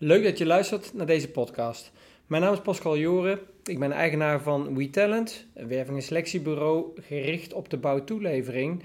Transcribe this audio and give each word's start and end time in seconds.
Leuk 0.00 0.24
dat 0.24 0.38
je 0.38 0.46
luistert 0.46 0.94
naar 0.94 1.06
deze 1.06 1.30
podcast. 1.30 1.92
Mijn 2.26 2.42
naam 2.42 2.52
is 2.52 2.60
Pascal 2.60 2.98
Joren. 2.98 3.38
Ik 3.64 3.78
ben 3.78 3.92
eigenaar 3.92 4.40
van 4.40 4.76
WeTalent, 4.76 5.46
een 5.54 5.68
werving- 5.68 5.96
en 5.96 6.02
selectiebureau 6.02 7.00
gericht 7.00 7.52
op 7.52 7.70
de 7.70 7.76
bouwtoelevering. 7.76 8.82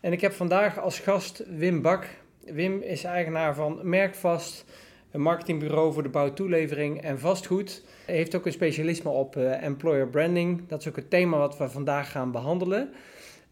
En 0.00 0.12
ik 0.12 0.20
heb 0.20 0.32
vandaag 0.32 0.78
als 0.78 0.98
gast 0.98 1.44
Wim 1.56 1.82
Bak. 1.82 2.06
Wim 2.44 2.80
is 2.80 3.04
eigenaar 3.04 3.54
van 3.54 3.80
Merkvast, 3.82 4.64
een 5.10 5.20
marketingbureau 5.20 5.92
voor 5.92 6.02
de 6.02 6.08
bouwtoelevering 6.08 7.02
en 7.02 7.18
vastgoed. 7.18 7.82
Hij 8.06 8.14
heeft 8.14 8.34
ook 8.34 8.46
een 8.46 8.52
specialisme 8.52 9.10
op 9.10 9.36
uh, 9.36 9.62
employer 9.62 10.08
branding. 10.08 10.68
Dat 10.68 10.80
is 10.80 10.88
ook 10.88 10.96
het 10.96 11.10
thema 11.10 11.38
wat 11.38 11.58
we 11.58 11.68
vandaag 11.68 12.10
gaan 12.10 12.32
behandelen. 12.32 12.90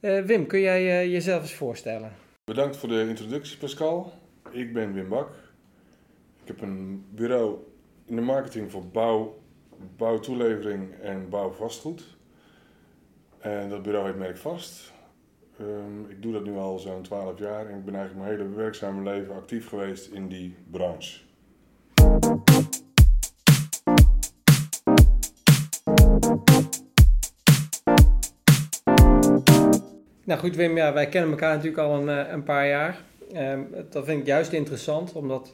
Uh, 0.01 0.23
Wim, 0.23 0.47
kun 0.47 0.61
jij 0.61 0.83
uh, 0.83 1.13
jezelf 1.13 1.43
eens 1.43 1.55
voorstellen? 1.55 2.13
Bedankt 2.45 2.77
voor 2.77 2.89
de 2.89 3.07
introductie, 3.09 3.59
Pascal. 3.59 4.13
Ik 4.51 4.73
ben 4.73 4.95
Wim 4.95 5.09
Bak. 5.09 5.40
Ik 6.51 6.57
heb 6.61 6.69
een 6.69 7.05
bureau 7.11 7.57
in 8.07 8.17
de 8.17 8.23
marketing 8.23 8.71
voor 8.71 8.87
bouw, 8.87 9.39
bouwtoelevering 9.97 10.95
en 11.03 11.29
bouwvastgoed. 11.29 12.17
En 13.39 13.69
dat 13.69 13.83
bureau 13.83 14.07
heet 14.07 14.19
Merkvast. 14.19 14.93
Um, 15.61 16.07
ik 16.09 16.23
doe 16.23 16.33
dat 16.33 16.45
nu 16.45 16.57
al 16.57 16.79
zo'n 16.79 17.03
12 17.03 17.39
jaar 17.39 17.67
en 17.67 17.79
ik 17.79 17.85
ben 17.85 17.95
eigenlijk 17.95 18.27
mijn 18.27 18.39
hele 18.39 18.55
werkzame 18.55 19.03
leven 19.03 19.35
actief 19.35 19.69
geweest 19.69 20.13
in 20.13 20.29
die 20.29 20.55
branche. 20.71 21.21
Nou 30.25 30.41
goed, 30.41 30.57
Wim, 30.57 30.77
ja, 30.77 30.93
wij 30.93 31.09
kennen 31.09 31.31
elkaar 31.31 31.55
natuurlijk 31.55 31.83
al 31.83 32.01
een, 32.01 32.09
eh, 32.09 32.33
een 32.33 32.43
paar 32.43 32.69
jaar. 32.69 33.01
Um, 33.37 33.69
dat 33.91 34.05
vind 34.05 34.21
ik 34.21 34.27
juist 34.27 34.53
interessant, 34.53 35.13
omdat 35.13 35.51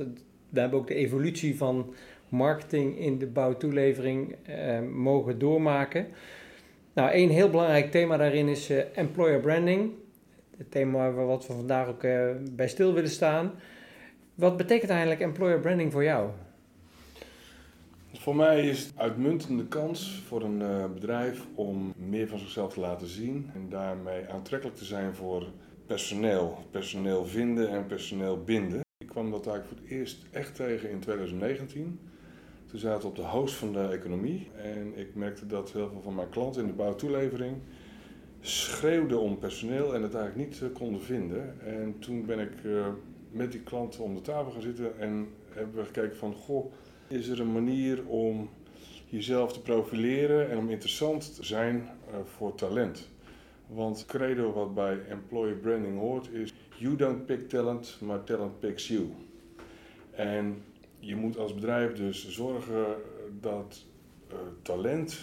we 0.48 0.60
hebben 0.60 0.78
ook 0.78 0.86
de 0.86 0.94
evolutie 0.94 1.56
van 1.56 1.94
marketing 2.28 2.98
in 2.98 3.18
de 3.18 3.26
bouwtoelevering 3.26 4.34
uh, 4.48 4.80
mogen 4.80 5.38
doormaken. 5.38 6.06
Nou, 6.92 7.10
één 7.10 7.28
heel 7.28 7.50
belangrijk 7.50 7.90
thema 7.90 8.16
daarin 8.16 8.48
is 8.48 8.70
uh, 8.70 8.82
employer 8.94 9.40
branding. 9.40 9.90
Het 10.56 10.70
thema 10.70 11.12
wat 11.12 11.46
we 11.46 11.52
vandaag 11.52 11.88
ook 11.88 12.02
uh, 12.02 12.30
bij 12.52 12.68
stil 12.68 12.92
willen 12.92 13.10
staan. 13.10 13.52
Wat 14.34 14.56
betekent 14.56 14.90
eigenlijk 14.90 15.20
employer 15.20 15.60
branding 15.60 15.92
voor 15.92 16.04
jou? 16.04 16.30
Voor 18.12 18.36
mij 18.36 18.68
is 18.68 18.84
het 18.84 18.92
uitmuntende 18.96 19.66
kans 19.66 20.22
voor 20.26 20.42
een 20.42 20.92
bedrijf 20.94 21.46
om 21.54 21.92
meer 21.96 22.28
van 22.28 22.38
zichzelf 22.38 22.72
te 22.72 22.80
laten 22.80 23.06
zien 23.06 23.50
en 23.54 23.66
daarmee 23.68 24.28
aantrekkelijk 24.28 24.78
te 24.78 24.84
zijn 24.84 25.14
voor 25.14 25.46
personeel. 25.86 26.58
Personeel 26.70 27.26
vinden 27.26 27.70
en 27.70 27.86
personeel 27.86 28.44
binden. 28.44 28.85
Kwam 29.16 29.30
dat 29.30 29.46
eigenlijk 29.46 29.80
voor 29.80 29.88
het 29.88 29.98
eerst 29.98 30.24
echt 30.30 30.54
tegen 30.54 30.90
in 30.90 31.00
2019. 31.00 31.98
Toen 32.66 32.78
zaten 32.78 33.00
we 33.00 33.06
op 33.06 33.16
de 33.16 33.22
host 33.22 33.54
van 33.54 33.72
de 33.72 33.88
economie 33.88 34.48
en 34.56 34.92
ik 34.98 35.14
merkte 35.14 35.46
dat 35.46 35.72
heel 35.72 35.88
veel 35.88 36.00
van 36.02 36.14
mijn 36.14 36.28
klanten 36.28 36.60
in 36.62 36.66
de 36.66 36.74
bouwtoelevering 36.74 37.56
schreeuwden 38.40 39.20
om 39.20 39.38
personeel 39.38 39.94
en 39.94 40.02
het 40.02 40.14
eigenlijk 40.14 40.60
niet 40.60 40.72
konden 40.72 41.00
vinden. 41.00 41.60
En 41.60 41.98
toen 41.98 42.26
ben 42.26 42.38
ik 42.38 42.64
uh, 42.64 42.86
met 43.30 43.52
die 43.52 43.60
klanten 43.60 44.02
om 44.02 44.14
de 44.14 44.20
tafel 44.20 44.50
gaan 44.52 44.62
zitten 44.62 44.98
en 44.98 45.28
hebben 45.48 45.74
we 45.74 45.84
gekeken 45.84 46.16
van, 46.16 46.34
goh, 46.34 46.72
is 47.08 47.28
er 47.28 47.40
een 47.40 47.52
manier 47.52 48.06
om 48.06 48.48
jezelf 49.08 49.52
te 49.52 49.60
profileren 49.60 50.50
en 50.50 50.58
om 50.58 50.70
interessant 50.70 51.34
te 51.34 51.44
zijn 51.44 51.76
uh, 51.76 52.16
voor 52.24 52.54
talent? 52.54 53.08
Want 53.66 54.04
credo 54.06 54.52
wat 54.52 54.74
bij 54.74 54.98
employer 55.08 55.56
branding 55.56 55.98
hoort 55.98 56.30
is: 56.30 56.54
You 56.78 56.96
don't 56.96 57.26
pick 57.26 57.48
talent, 57.48 57.98
maar 58.00 58.24
talent 58.24 58.60
picks 58.60 58.88
you. 58.88 59.08
En 60.10 60.62
je 60.98 61.16
moet 61.16 61.38
als 61.38 61.54
bedrijf 61.54 61.92
dus 61.92 62.28
zorgen 62.28 62.86
dat 63.40 63.84
uh, 64.32 64.36
talent 64.62 65.18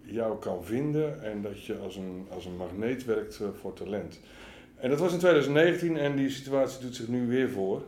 jou 0.00 0.38
kan 0.38 0.64
vinden 0.64 1.22
en 1.22 1.42
dat 1.42 1.64
je 1.64 1.76
als 1.76 1.96
een, 1.96 2.26
als 2.30 2.44
een 2.44 2.56
magneet 2.56 3.04
werkt 3.04 3.40
uh, 3.42 3.48
voor 3.60 3.72
talent. 3.72 4.20
En 4.76 4.90
dat 4.90 4.98
was 4.98 5.12
in 5.12 5.18
2019 5.18 5.96
en 5.96 6.16
die 6.16 6.30
situatie 6.30 6.80
doet 6.80 6.96
zich 6.96 7.08
nu 7.08 7.26
weer 7.26 7.50
voor. 7.50 7.82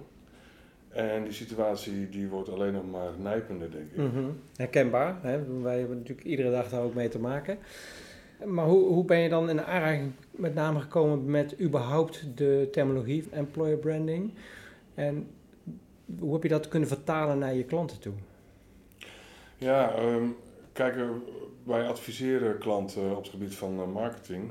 En 0.88 1.24
die 1.24 1.32
situatie 1.32 2.08
die 2.08 2.28
wordt 2.28 2.48
alleen 2.48 2.72
nog 2.72 2.90
maar 2.90 3.10
nijpender, 3.18 3.70
denk 3.70 3.90
ik. 3.90 3.96
-hmm. 3.96 4.40
Herkenbaar. 4.56 5.18
Hè? 5.22 5.60
Wij 5.62 5.78
hebben 5.78 5.96
natuurlijk 5.96 6.26
iedere 6.26 6.50
dag 6.50 6.68
daar 6.68 6.82
ook 6.82 6.94
mee 6.94 7.08
te 7.08 7.18
maken. 7.18 7.58
Maar 8.44 8.66
hoe, 8.66 8.88
hoe 8.88 9.04
ben 9.04 9.18
je 9.18 9.28
dan 9.28 9.50
in 9.50 9.62
aanraking 9.62 10.12
met 10.30 10.54
name 10.54 10.80
gekomen 10.80 11.30
met 11.30 11.60
überhaupt 11.60 12.36
de 12.36 12.68
terminologie 12.72 13.24
employer 13.30 13.76
branding? 13.76 14.32
En 14.94 15.28
hoe 16.18 16.32
heb 16.32 16.42
je 16.42 16.48
dat 16.48 16.68
kunnen 16.68 16.88
vertalen 16.88 17.38
naar 17.38 17.54
je 17.54 17.64
klanten 17.64 18.00
toe? 18.00 18.12
Ja, 19.58 20.02
um, 20.02 20.36
kijk, 20.72 20.96
wij 21.62 21.88
adviseren 21.88 22.58
klanten 22.58 23.10
op 23.10 23.22
het 23.22 23.28
gebied 23.28 23.54
van 23.54 23.80
uh, 23.80 23.92
marketing. 23.92 24.50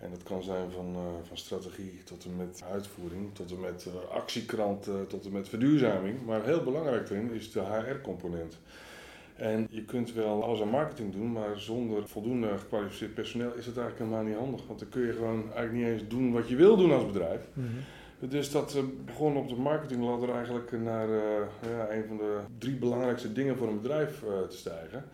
En 0.00 0.10
dat 0.10 0.22
kan 0.22 0.42
zijn 0.42 0.70
van, 0.70 0.94
uh, 0.94 1.00
van 1.28 1.36
strategie 1.36 2.02
tot 2.04 2.24
en 2.24 2.36
met 2.36 2.62
uitvoering, 2.72 3.34
tot 3.34 3.50
en 3.50 3.60
met 3.60 3.86
uh, 3.88 4.10
actiekrant, 4.10 4.88
tot 5.08 5.24
en 5.24 5.32
met 5.32 5.48
verduurzaming. 5.48 6.24
Maar 6.26 6.44
heel 6.44 6.62
belangrijk 6.62 7.10
erin 7.10 7.32
is 7.32 7.52
de 7.52 7.60
HR-component. 7.60 8.58
En 9.36 9.66
je 9.70 9.84
kunt 9.84 10.12
wel 10.12 10.44
alles 10.44 10.60
aan 10.60 10.68
marketing 10.68 11.12
doen, 11.12 11.32
maar 11.32 11.58
zonder 11.58 12.08
voldoende 12.08 12.58
gekwalificeerd 12.58 13.14
personeel 13.14 13.54
is 13.54 13.66
het 13.66 13.76
eigenlijk 13.76 13.98
helemaal 13.98 14.30
niet 14.30 14.38
handig. 14.38 14.66
Want 14.66 14.78
dan 14.78 14.88
kun 14.88 15.06
je 15.06 15.12
gewoon 15.12 15.42
eigenlijk 15.42 15.72
niet 15.72 15.86
eens 15.86 16.08
doen 16.08 16.32
wat 16.32 16.48
je 16.48 16.56
wil 16.56 16.76
doen 16.76 16.92
als 16.92 17.06
bedrijf. 17.06 17.40
Mm 17.52 17.64
-hmm. 17.64 18.28
Dus 18.28 18.50
dat 18.50 18.74
uh, 18.76 18.82
begon 19.04 19.36
op 19.36 19.48
de 19.48 19.54
marketingladder 19.54 20.34
eigenlijk 20.34 20.72
naar 20.72 21.08
uh, 21.08 21.22
ja, 21.62 21.90
een 21.90 22.04
van 22.08 22.16
de 22.16 22.38
drie 22.58 22.76
belangrijkste 22.76 23.32
dingen 23.32 23.56
voor 23.56 23.68
een 23.68 23.80
bedrijf 23.80 24.22
uh, 24.22 24.28
te 24.48 24.56
stijgen. 24.56 25.04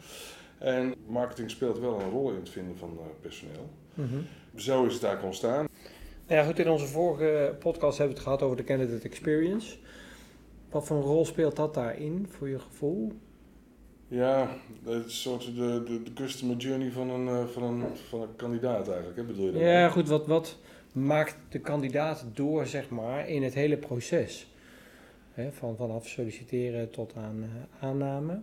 En 0.59 0.95
marketing 1.07 1.51
speelt 1.51 1.79
wel 1.79 2.01
een 2.01 2.11
rol 2.11 2.31
in 2.31 2.37
het 2.37 2.49
vinden 2.49 2.77
van 2.77 2.99
personeel. 3.21 3.71
Mm 3.95 4.09
-hmm. 4.09 4.27
Zo 4.57 4.85
is 4.85 4.95
het 4.95 5.03
eigenlijk 5.03 5.25
ontstaan. 5.25 5.69
Ja, 6.27 6.45
goed, 6.45 6.59
in 6.59 6.69
onze 6.69 6.87
vorige 6.87 7.57
podcast 7.59 7.99
hebben 7.99 8.17
we 8.17 8.23
het 8.23 8.29
gehad 8.31 8.43
over 8.43 8.57
de 8.57 8.65
candidate 8.65 9.09
experience. 9.09 9.77
Wat 10.71 10.87
voor 10.87 10.97
een 10.97 11.03
rol 11.03 11.25
speelt 11.25 11.57
dat 11.57 11.75
daarin 11.75 12.27
voor 12.29 12.49
je 12.49 12.59
gevoel? 12.59 13.13
Ja, 14.11 14.49
het 14.85 15.07
is 15.07 15.23
soort 15.23 15.45
de, 15.45 15.83
de, 15.87 16.03
de 16.03 16.13
customer 16.13 16.57
journey 16.57 16.91
van 16.91 17.11
een, 17.11 17.49
van 17.49 17.63
een, 17.63 17.97
van 18.09 18.23
een 18.23 18.37
kandidaat 18.37 18.89
eigenlijk, 18.89 19.17
hè? 19.17 19.25
bedoel 19.25 19.47
je 19.47 19.53
dat? 19.53 19.61
Ja, 19.61 19.89
goed, 19.89 20.09
wat, 20.09 20.27
wat 20.27 20.59
maakt 20.93 21.37
de 21.49 21.59
kandidaat 21.59 22.25
door, 22.35 22.67
zeg 22.67 22.89
maar, 22.89 23.29
in 23.29 23.43
het 23.43 23.55
hele 23.55 23.77
proces? 23.77 24.53
He, 25.33 25.53
van, 25.53 25.77
vanaf 25.77 26.09
solliciteren 26.09 26.91
tot 26.91 27.15
aan 27.17 27.37
uh, 27.39 27.89
aanname. 27.89 28.41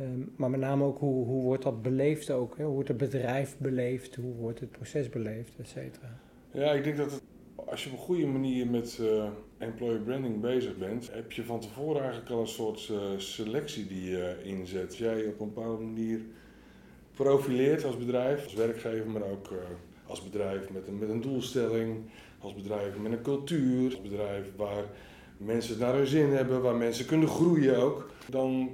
Um, 0.00 0.32
maar 0.36 0.50
met 0.50 0.60
name 0.60 0.84
ook 0.84 0.98
hoe, 0.98 1.26
hoe 1.26 1.42
wordt 1.42 1.62
dat 1.62 1.82
beleefd 1.82 2.30
ook? 2.30 2.56
Hè? 2.56 2.64
Hoe 2.64 2.72
wordt 2.72 2.88
het 2.88 2.96
bedrijf 2.96 3.56
beleefd? 3.58 4.14
Hoe 4.14 4.34
wordt 4.34 4.60
het 4.60 4.70
proces 4.70 5.08
beleefd, 5.08 5.52
et 5.58 5.68
cetera? 5.68 6.18
Ja, 6.50 6.72
ik 6.72 6.84
denk 6.84 6.96
dat 6.96 7.10
het, 7.10 7.22
als 7.72 7.84
je 7.84 7.90
op 7.90 7.96
een 7.96 8.04
goede 8.04 8.26
manier 8.26 8.66
met 8.66 8.98
uh, 9.00 9.24
employer 9.58 10.00
branding 10.00 10.40
bezig 10.40 10.76
bent, 10.76 11.10
heb 11.12 11.32
je 11.32 11.44
van 11.44 11.60
tevoren 11.60 12.00
eigenlijk 12.00 12.30
al 12.30 12.40
een 12.40 12.46
soort 12.46 12.88
uh, 12.92 12.98
selectie 13.16 13.86
die 13.86 14.10
je 14.10 14.36
inzet. 14.42 14.86
Als 14.86 14.98
jij 14.98 15.26
op 15.26 15.40
een 15.40 15.52
bepaalde 15.54 15.84
manier 15.84 16.20
profileert 17.14 17.84
als 17.84 17.98
bedrijf, 17.98 18.44
als 18.44 18.54
werkgever, 18.54 19.10
maar 19.10 19.22
ook 19.22 19.48
als 20.06 20.22
bedrijf 20.22 20.70
met 20.70 20.86
een, 20.88 20.98
met 20.98 21.08
een 21.08 21.20
doelstelling, 21.20 21.96
als 22.38 22.54
bedrijf 22.54 22.98
met 22.98 23.12
een 23.12 23.22
cultuur, 23.22 23.84
als 23.84 24.02
bedrijf 24.02 24.46
waar 24.56 24.84
mensen 25.36 25.78
naar 25.78 25.94
hun 25.94 26.06
zin 26.06 26.30
hebben, 26.30 26.62
waar 26.62 26.76
mensen 26.76 27.06
kunnen 27.06 27.28
groeien 27.28 27.76
ook, 27.76 28.10
dan 28.28 28.70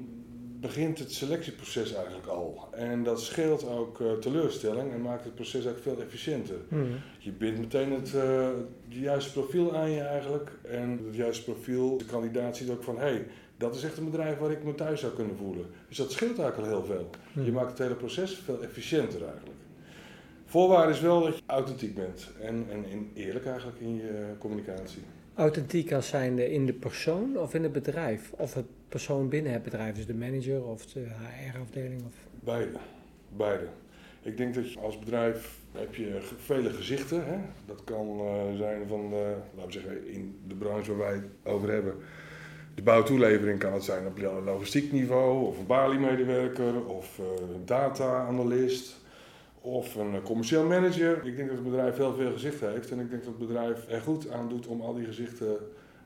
begint 0.61 0.99
het 0.99 1.13
selectieproces 1.13 1.95
eigenlijk 1.95 2.27
al. 2.27 2.69
En 2.73 3.03
dat 3.03 3.21
scheelt 3.21 3.69
ook 3.69 4.01
uh, 4.01 4.13
teleurstelling 4.13 4.93
en 4.93 5.03
maakt 5.03 5.25
het 5.25 5.35
proces 5.35 5.65
eigenlijk 5.65 5.83
veel 5.83 6.07
efficiënter. 6.07 6.57
Mm. 6.69 6.87
Je 7.19 7.33
bindt 7.33 7.59
meteen 7.59 7.93
het, 7.93 8.13
uh, 8.15 8.47
het 8.89 8.99
juiste 8.99 9.33
profiel 9.33 9.77
aan 9.77 9.91
je 9.91 10.01
eigenlijk. 10.01 10.51
En 10.63 11.01
het 11.07 11.17
juiste 11.17 11.45
profiel, 11.45 11.99
de 11.99 12.05
kandidaat 12.05 12.57
ziet 12.57 12.71
ook 12.71 12.83
van 12.83 12.99
hé, 12.99 13.03
hey, 13.03 13.27
dat 13.57 13.75
is 13.75 13.83
echt 13.83 13.97
een 13.97 14.11
bedrijf 14.11 14.39
waar 14.39 14.51
ik 14.51 14.65
me 14.65 14.75
thuis 14.75 15.01
zou 15.01 15.13
kunnen 15.13 15.37
voelen. 15.37 15.67
Dus 15.89 15.97
dat 15.97 16.13
scheelt 16.13 16.39
eigenlijk 16.39 16.73
al 16.73 16.79
heel 16.79 16.87
veel. 16.87 17.11
Mm. 17.33 17.45
Je 17.45 17.53
maakt 17.53 17.71
het 17.71 17.79
hele 17.79 17.95
proces 17.95 18.35
veel 18.35 18.63
efficiënter 18.63 19.23
eigenlijk. 19.23 19.57
Voorwaarde 20.45 20.93
is 20.93 21.01
wel 21.01 21.23
dat 21.23 21.37
je 21.37 21.43
authentiek 21.47 21.95
bent 21.95 22.29
en, 22.41 22.67
en, 22.71 22.85
en 22.91 23.11
eerlijk 23.15 23.47
eigenlijk 23.47 23.81
in 23.81 23.95
je 23.95 24.35
communicatie. 24.39 25.03
Authentiek 25.39 25.93
als 25.93 26.09
zijnde 26.09 26.53
in 26.53 26.67
de 26.67 26.73
persoon 26.73 27.39
of 27.39 27.55
in 27.55 27.63
het 27.63 27.73
bedrijf? 27.73 28.33
Of 28.33 28.55
het 28.55 28.67
persoon 28.89 29.29
binnen 29.29 29.53
het 29.53 29.63
bedrijf, 29.63 29.95
dus 29.95 30.07
de 30.07 30.15
manager 30.15 30.65
of 30.65 30.87
de 30.87 31.01
HR-afdeling? 31.01 32.03
Of... 32.07 32.15
Beide. 32.45 32.79
Beide. 33.37 33.67
Ik 34.23 34.37
denk 34.37 34.55
dat 34.55 34.73
je 34.73 34.81
als 34.81 34.99
bedrijf 34.99 35.59
heb 35.73 35.95
je 35.95 36.19
vele 36.37 36.71
gezichten. 36.71 37.25
Hè? 37.27 37.37
Dat 37.67 37.85
kan 37.85 38.21
uh, 38.21 38.57
zijn 38.57 38.89
van, 38.89 39.13
uh, 39.13 39.21
laten 39.57 39.67
we 39.67 39.73
zeggen, 39.73 40.09
in 40.09 40.39
de 40.47 40.55
branche 40.55 40.97
waar 40.97 41.07
wij 41.07 41.15
het 41.15 41.55
over 41.55 41.71
hebben. 41.71 41.95
De 42.75 42.83
bouwtoelevering 42.83 43.59
kan 43.59 43.73
het 43.73 43.85
zijn 43.85 44.07
op 44.07 44.19
logistiek 44.45 44.93
niveau, 44.93 45.47
of 45.47 45.59
een 45.59 45.67
Bali-medewerker, 45.67 46.85
of 46.85 47.19
uh, 47.19 47.27
een 47.55 47.67
data-analyst, 47.67 48.98
of 49.69 49.95
een 49.95 50.23
commercieel 50.23 50.65
manager. 50.65 51.27
Ik 51.27 51.37
denk 51.37 51.49
dat 51.49 51.59
het 51.59 51.67
bedrijf 51.67 51.97
heel 51.97 52.15
veel 52.15 52.33
gezichten 52.33 52.71
heeft 52.71 52.91
en 52.91 53.01
ik 53.01 53.11
denk 53.11 53.25
dat 53.25 53.35
het 53.39 53.47
bedrijf 53.47 53.89
er 53.89 54.01
goed 54.01 54.31
aan 54.31 54.49
doet 54.49 54.67
om 54.67 54.81
al 54.81 54.95
die 54.95 55.05
gezichten 55.05 55.57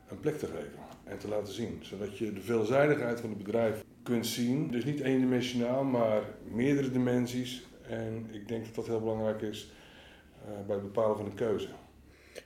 een 0.09 0.19
plek 0.19 0.37
te 0.37 0.45
geven. 0.45 0.81
en 1.03 1.17
te 1.17 1.27
laten 1.27 1.53
zien. 1.53 1.79
Zodat 1.81 2.17
je 2.17 2.33
de 2.33 2.41
veelzijdigheid 2.41 3.19
van 3.19 3.29
het 3.29 3.37
bedrijf 3.37 3.83
kunt 4.03 4.27
zien. 4.27 4.71
Dus 4.71 4.85
niet 4.85 4.99
eendimensionaal, 4.99 5.83
maar 5.83 6.21
meerdere 6.43 6.91
dimensies. 6.91 7.65
En 7.89 8.27
ik 8.31 8.47
denk 8.47 8.65
dat 8.65 8.75
dat 8.75 8.87
heel 8.87 8.99
belangrijk 8.99 9.41
is 9.41 9.71
uh, 10.41 10.65
bij 10.65 10.75
het 10.75 10.83
bepalen 10.83 11.17
van 11.17 11.25
een 11.25 11.33
keuze. 11.33 11.67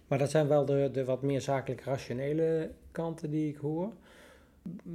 Maar 0.07 0.17
dat 0.17 0.29
zijn 0.29 0.47
wel 0.47 0.65
de, 0.65 0.89
de 0.93 1.05
wat 1.05 1.21
meer 1.21 1.41
zakelijk 1.41 1.81
rationele 1.81 2.71
kanten 2.91 3.31
die 3.31 3.49
ik 3.49 3.57
hoor. 3.57 3.91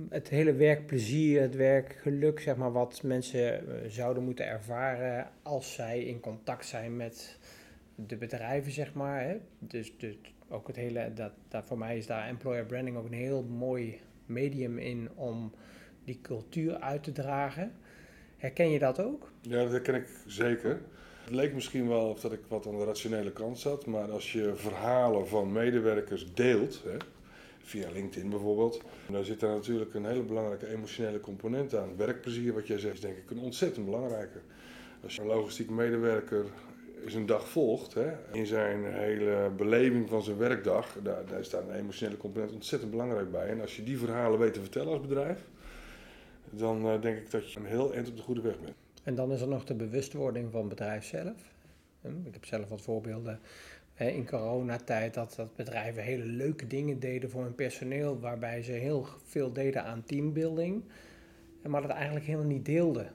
Het 0.09 0.29
hele 0.29 0.53
werkplezier, 0.53 1.41
het 1.41 1.57
werkgeluk, 1.57 2.41
zeg 2.41 2.57
maar, 2.57 2.73
wat 2.73 3.03
mensen 3.03 3.69
eh, 3.69 3.91
zouden 3.91 4.25
moeten 4.25 4.47
ervaren 4.47 5.31
als 5.43 5.75
zij 5.75 6.05
in 6.05 6.21
contact 6.21 6.67
zijn 6.67 6.97
met 6.97 7.39
de 7.95 8.17
bedrijven, 8.17 8.73
zeg 8.73 8.95
maar. 8.95 9.23
Hè. 9.23 9.37
Dus, 9.59 9.97
dus 9.99 10.17
ook 10.49 10.67
het 10.67 10.77
hele, 10.77 11.13
dat, 11.15 11.33
dat 11.49 11.65
voor 11.67 11.79
mij 11.79 11.97
is 11.97 12.07
daar 12.07 12.29
employer 12.29 12.65
branding 12.65 12.97
ook 12.97 13.07
een 13.07 13.13
heel 13.13 13.43
mooi 13.43 14.01
medium 14.27 14.79
in 14.79 15.09
om 15.15 15.53
die 16.05 16.19
cultuur 16.23 16.77
uit 16.79 17.03
te 17.03 17.13
dragen. 17.13 17.73
Herken 18.37 18.71
je 18.71 18.79
dat 18.79 19.01
ook? 19.01 19.31
Ja, 19.41 19.63
dat 19.63 19.71
herken 19.71 19.95
ik 19.95 20.09
zeker. 20.27 20.81
Het 21.25 21.35
leek 21.35 21.55
misschien 21.55 21.89
wel 21.89 22.09
of 22.09 22.21
dat 22.21 22.33
ik 22.33 22.41
wat 22.49 22.67
aan 22.67 22.79
de 22.79 22.85
rationele 22.85 23.33
kant 23.33 23.59
zat, 23.59 23.87
maar 23.87 24.11
als 24.11 24.33
je 24.33 24.53
verhalen 24.55 25.29
van 25.29 25.53
medewerkers 25.53 26.35
deelt, 26.35 26.83
hè, 26.85 26.97
via 27.63 27.91
LinkedIn 27.91 28.31
bijvoorbeeld, 28.31 28.81
dan 29.11 29.25
zit 29.25 29.41
daar 29.41 29.55
natuurlijk 29.55 29.95
een 29.95 30.07
hele 30.07 30.23
belangrijke 30.23 30.67
emotionele 30.67 31.21
component 31.21 31.75
aan. 31.75 31.97
Werkplezier, 31.97 32.53
wat 32.53 32.67
jij 32.67 32.79
zegt, 32.79 32.95
is 32.95 33.01
denk 33.01 33.17
ik 33.17 33.31
een 33.31 33.39
ontzettend 33.39 33.85
belangrijke. 33.85 34.39
Als 35.03 35.15
je 35.15 35.21
een 35.21 35.27
logistiek 35.27 35.71
medewerker 35.71 36.45
zijn 37.07 37.27
dag 37.27 37.49
volgt, 37.49 37.95
hè, 37.95 38.13
in 38.33 38.47
zijn 38.47 38.85
hele 38.85 39.51
beleving 39.57 40.09
van 40.09 40.23
zijn 40.23 40.37
werkdag, 40.37 40.97
daar, 41.03 41.27
daar 41.27 41.45
staat 41.45 41.69
een 41.69 41.75
emotionele 41.75 42.17
component 42.17 42.53
ontzettend 42.53 42.91
belangrijk 42.91 43.31
bij. 43.31 43.49
En 43.49 43.61
als 43.61 43.77
je 43.77 43.83
die 43.83 43.99
verhalen 43.99 44.39
weet 44.39 44.55
te 44.55 44.61
vertellen 44.61 44.93
als 44.93 45.01
bedrijf, 45.01 45.45
dan 46.51 46.87
uh, 46.87 47.01
denk 47.01 47.19
ik 47.19 47.31
dat 47.31 47.53
je 47.53 47.59
een 47.59 47.67
heel 47.67 47.95
eind 47.95 48.09
op 48.09 48.17
de 48.17 48.23
goede 48.23 48.41
weg 48.41 48.61
bent. 48.61 48.75
En 49.03 49.15
dan 49.15 49.33
is 49.33 49.41
er 49.41 49.49
nog 49.49 49.65
de 49.65 49.75
bewustwording 49.75 50.51
van 50.51 50.61
het 50.61 50.69
bedrijf 50.69 51.05
zelf. 51.05 51.53
Hm, 52.01 52.27
ik 52.27 52.33
heb 52.33 52.45
zelf 52.45 52.69
wat 52.69 52.81
voorbeelden 52.81 53.41
in 54.09 54.27
coronatijd 54.27 55.15
dat, 55.15 55.35
dat 55.37 55.57
bedrijven 55.57 56.03
hele 56.03 56.25
leuke 56.25 56.67
dingen 56.67 57.01
deden 57.01 57.31
voor 57.31 57.43
hun 57.43 57.55
personeel, 57.55 58.21
waarbij 58.21 58.63
ze 58.63 58.73
heel 58.73 59.07
veel 59.25 59.53
deden 59.53 59.85
aan 59.85 60.05
teambuilding, 60.05 60.83
maar 61.67 61.83
dat 61.83 61.91
eigenlijk 61.91 62.27
helemaal 62.27 62.47
niet 62.47 62.65
deelden. 62.65 63.13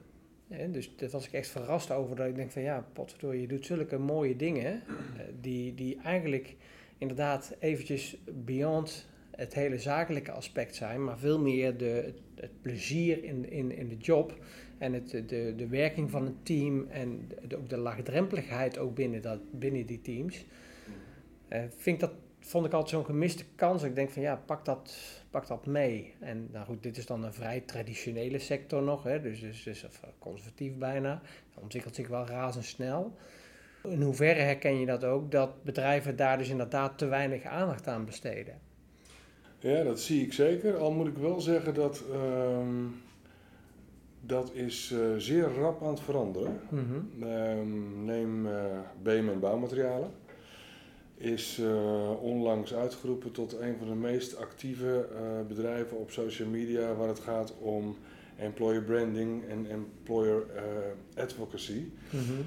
Dus 0.71 0.95
daar 0.95 1.09
was 1.09 1.27
ik 1.27 1.33
echt 1.33 1.47
verrast 1.47 1.91
over, 1.91 2.15
dat 2.15 2.27
ik 2.27 2.35
denk 2.35 2.51
van 2.51 2.61
ja, 2.61 2.87
potverdorie, 2.93 3.41
je 3.41 3.47
doet 3.47 3.65
zulke 3.65 3.97
mooie 3.97 4.35
dingen, 4.35 4.65
eh, 4.73 5.23
die, 5.41 5.73
die 5.73 5.97
eigenlijk 6.03 6.55
inderdaad 6.97 7.55
eventjes 7.59 8.17
beyond 8.45 9.07
het 9.37 9.53
hele 9.53 9.79
zakelijke 9.79 10.31
aspect 10.31 10.75
zijn, 10.75 11.03
maar 11.03 11.17
veel 11.17 11.39
meer 11.39 11.77
de, 11.77 12.13
het, 12.35 12.61
plezier 12.61 13.23
in, 13.23 13.51
in, 13.51 13.71
in 13.71 13.87
de 13.87 13.97
job 13.97 14.37
en 14.77 14.93
het, 14.93 15.09
de, 15.09 15.53
de 15.57 15.67
werking 15.67 16.11
van 16.11 16.25
een 16.25 16.37
team 16.43 16.87
en 16.89 17.29
ook 17.55 17.69
de 17.69 17.77
laagdrempeligheid 17.77 18.77
ook 18.77 18.95
binnen, 18.95 19.21
dat, 19.21 19.39
binnen 19.51 19.85
die 19.85 20.01
teams. 20.01 20.45
Uh, 21.49 21.59
vind 21.75 21.99
dat, 21.99 22.11
vond 22.39 22.65
ik 22.65 22.71
altijd 22.71 22.89
zo'n 22.89 23.05
gemiste 23.05 23.43
kans. 23.55 23.83
Ik 23.83 23.95
denk 23.95 24.09
van 24.09 24.21
ja, 24.21 24.41
pak 24.45 24.65
dat, 24.65 24.97
pak 25.29 25.47
dat 25.47 25.65
mee. 25.65 26.13
En 26.19 26.47
nou 26.51 26.65
goed, 26.65 26.83
dit 26.83 26.97
is 26.97 27.05
dan 27.05 27.23
een 27.23 27.33
vrij 27.33 27.59
traditionele 27.59 28.39
sector 28.39 28.83
nog, 28.83 29.03
hè, 29.03 29.21
dus, 29.21 29.39
dus, 29.39 29.63
dus 29.63 29.85
conservatief 30.19 30.75
bijna. 30.75 31.21
Dat 31.53 31.63
ontwikkelt 31.63 31.95
zich 31.95 32.07
wel 32.07 32.25
razendsnel. 32.25 33.15
In 33.83 34.01
hoeverre 34.01 34.39
herken 34.39 34.79
je 34.79 34.85
dat 34.85 35.03
ook, 35.03 35.31
dat 35.31 35.63
bedrijven 35.63 36.15
daar 36.15 36.37
dus 36.37 36.49
inderdaad 36.49 36.97
te 36.97 37.05
weinig 37.05 37.43
aandacht 37.43 37.87
aan 37.87 38.05
besteden? 38.05 38.59
Ja, 39.59 39.83
dat 39.83 39.99
zie 39.99 40.21
ik 40.23 40.33
zeker. 40.33 40.77
Al 40.77 40.91
moet 40.91 41.07
ik 41.07 41.17
wel 41.17 41.41
zeggen 41.41 41.73
dat 41.73 42.03
ehm, 42.11 42.85
dat 44.21 44.53
is 44.53 44.91
uh, 44.91 44.99
zeer 45.17 45.53
rap 45.53 45.83
aan 45.83 45.89
het 45.89 45.99
veranderen. 45.99 46.59
Mm 46.69 48.05
neem 48.05 48.45
uh, 48.45 48.53
BM 49.01 49.39
Bouwmaterialen. 49.39 50.11
Is 51.17 51.57
uh, 51.59 52.21
onlangs 52.21 52.73
uitgeroepen 52.73 53.31
tot 53.31 53.59
een 53.59 53.75
van 53.77 53.87
de 53.87 53.95
meest 53.95 54.37
actieve 54.37 55.07
bedrijven 55.47 55.97
op 55.97 56.11
social 56.11 56.47
media 56.47 56.93
waar 56.93 57.07
het 57.07 57.19
gaat 57.19 57.53
om 57.59 57.95
employer 58.35 58.81
branding 58.81 59.49
en 59.49 59.69
employer 59.69 60.45
advocacy. 61.15 61.85
Mm 62.09 62.45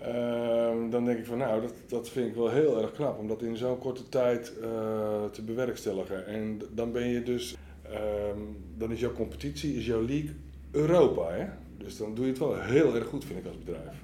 Ehm, 0.00 0.90
dan 0.90 1.04
denk 1.04 1.18
ik 1.18 1.26
van 1.26 1.38
nou, 1.38 1.60
dat, 1.60 1.74
dat 1.86 2.08
vind 2.08 2.26
ik 2.28 2.34
wel 2.34 2.50
heel 2.50 2.82
erg 2.82 2.92
knap 2.92 3.18
om 3.18 3.28
dat 3.28 3.42
in 3.42 3.56
zo'n 3.56 3.78
korte 3.78 4.08
tijd 4.08 4.52
te 5.32 5.42
bewerkstelligen. 5.44 6.26
En 6.26 6.60
dan 6.70 6.92
ben 6.92 7.08
je 7.08 7.22
dus, 7.22 7.56
ehm, 7.82 8.38
dan 8.76 8.92
is 8.92 9.00
jouw 9.00 9.12
competitie, 9.12 9.76
is 9.76 9.86
jouw 9.86 10.04
league 10.04 10.34
Europa. 10.70 11.30
Hè? 11.30 11.46
Dus 11.76 11.96
dan 11.96 12.14
doe 12.14 12.24
je 12.24 12.30
het 12.30 12.40
wel 12.40 12.60
heel 12.60 12.94
erg 12.94 13.06
goed, 13.06 13.24
vind 13.24 13.38
ik 13.38 13.46
als 13.46 13.58
bedrijf. 13.58 13.96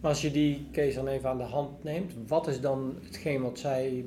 Maar 0.00 0.10
als 0.10 0.22
je 0.22 0.30
die 0.30 0.66
case 0.72 0.94
dan 0.94 1.08
even 1.08 1.28
aan 1.28 1.38
de 1.38 1.42
hand 1.42 1.84
neemt, 1.84 2.12
wat 2.26 2.46
is 2.46 2.60
dan 2.60 2.98
hetgeen 3.02 3.42
wat 3.42 3.58
zij 3.58 4.04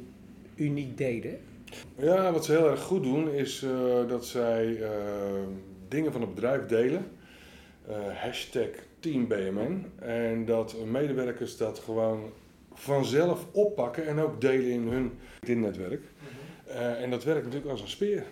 uniek 0.56 0.98
deden? 0.98 1.40
Ja, 1.98 2.32
wat 2.32 2.46
ze 2.46 2.52
heel 2.52 2.70
erg 2.70 2.82
goed 2.82 3.04
doen 3.04 3.30
is 3.30 3.62
uh, 3.62 3.72
dat 4.08 4.26
zij 4.26 4.66
uh, 4.66 4.88
dingen 5.88 6.12
van 6.12 6.22
het 6.22 6.36
bedrijf 6.36 6.66
delen. 6.66 7.06
hashtag 8.14 8.68
Team 9.00 9.28
BMN. 9.28 9.86
En 10.00 10.46
dat 10.46 10.76
medewerkers 10.86 11.58
dat 11.58 11.80
gewoon 11.80 12.32
vanzelf 12.74 13.46
oppakken 13.52 14.08
en 14.08 14.20
ook 14.20 14.42
delen 14.42 14.72
in 14.72 14.88
hun 14.88 15.12
LinkedIn-netwerk. 15.40 16.02
Mhm. 16.02 16.78
Uh, 16.78 17.02
en 17.02 17.10
dat 17.10 17.24
werkt 17.24 17.44
natuurlijk 17.44 17.72
als 17.72 17.82
een 17.82 17.88
speer. 17.88 18.24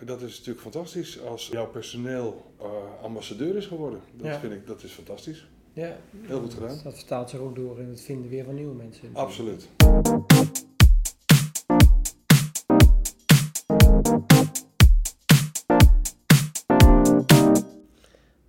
Dat 0.00 0.22
is 0.22 0.36
natuurlijk 0.38 0.60
fantastisch 0.60 1.22
als 1.22 1.48
jouw 1.48 1.66
personeel 1.66 2.52
uh, 2.60 2.66
ambassadeur 3.02 3.56
is 3.56 3.66
geworden. 3.66 4.00
Dat 4.12 4.36
vind 4.36 4.52
ik, 4.52 4.66
dat 4.66 4.82
is 4.82 4.92
fantastisch. 4.92 5.46
Ja. 5.74 5.96
Heel 6.20 6.40
goed 6.40 6.54
gedaan. 6.54 6.80
Dat 6.82 6.94
vertaalt 6.94 7.30
zich 7.30 7.40
ook 7.40 7.54
door 7.56 7.80
in 7.80 7.88
het 7.88 8.00
vinden 8.00 8.30
weer 8.30 8.44
van 8.44 8.54
nieuwe 8.54 8.74
mensen. 8.74 9.08
Absoluut. 9.12 9.68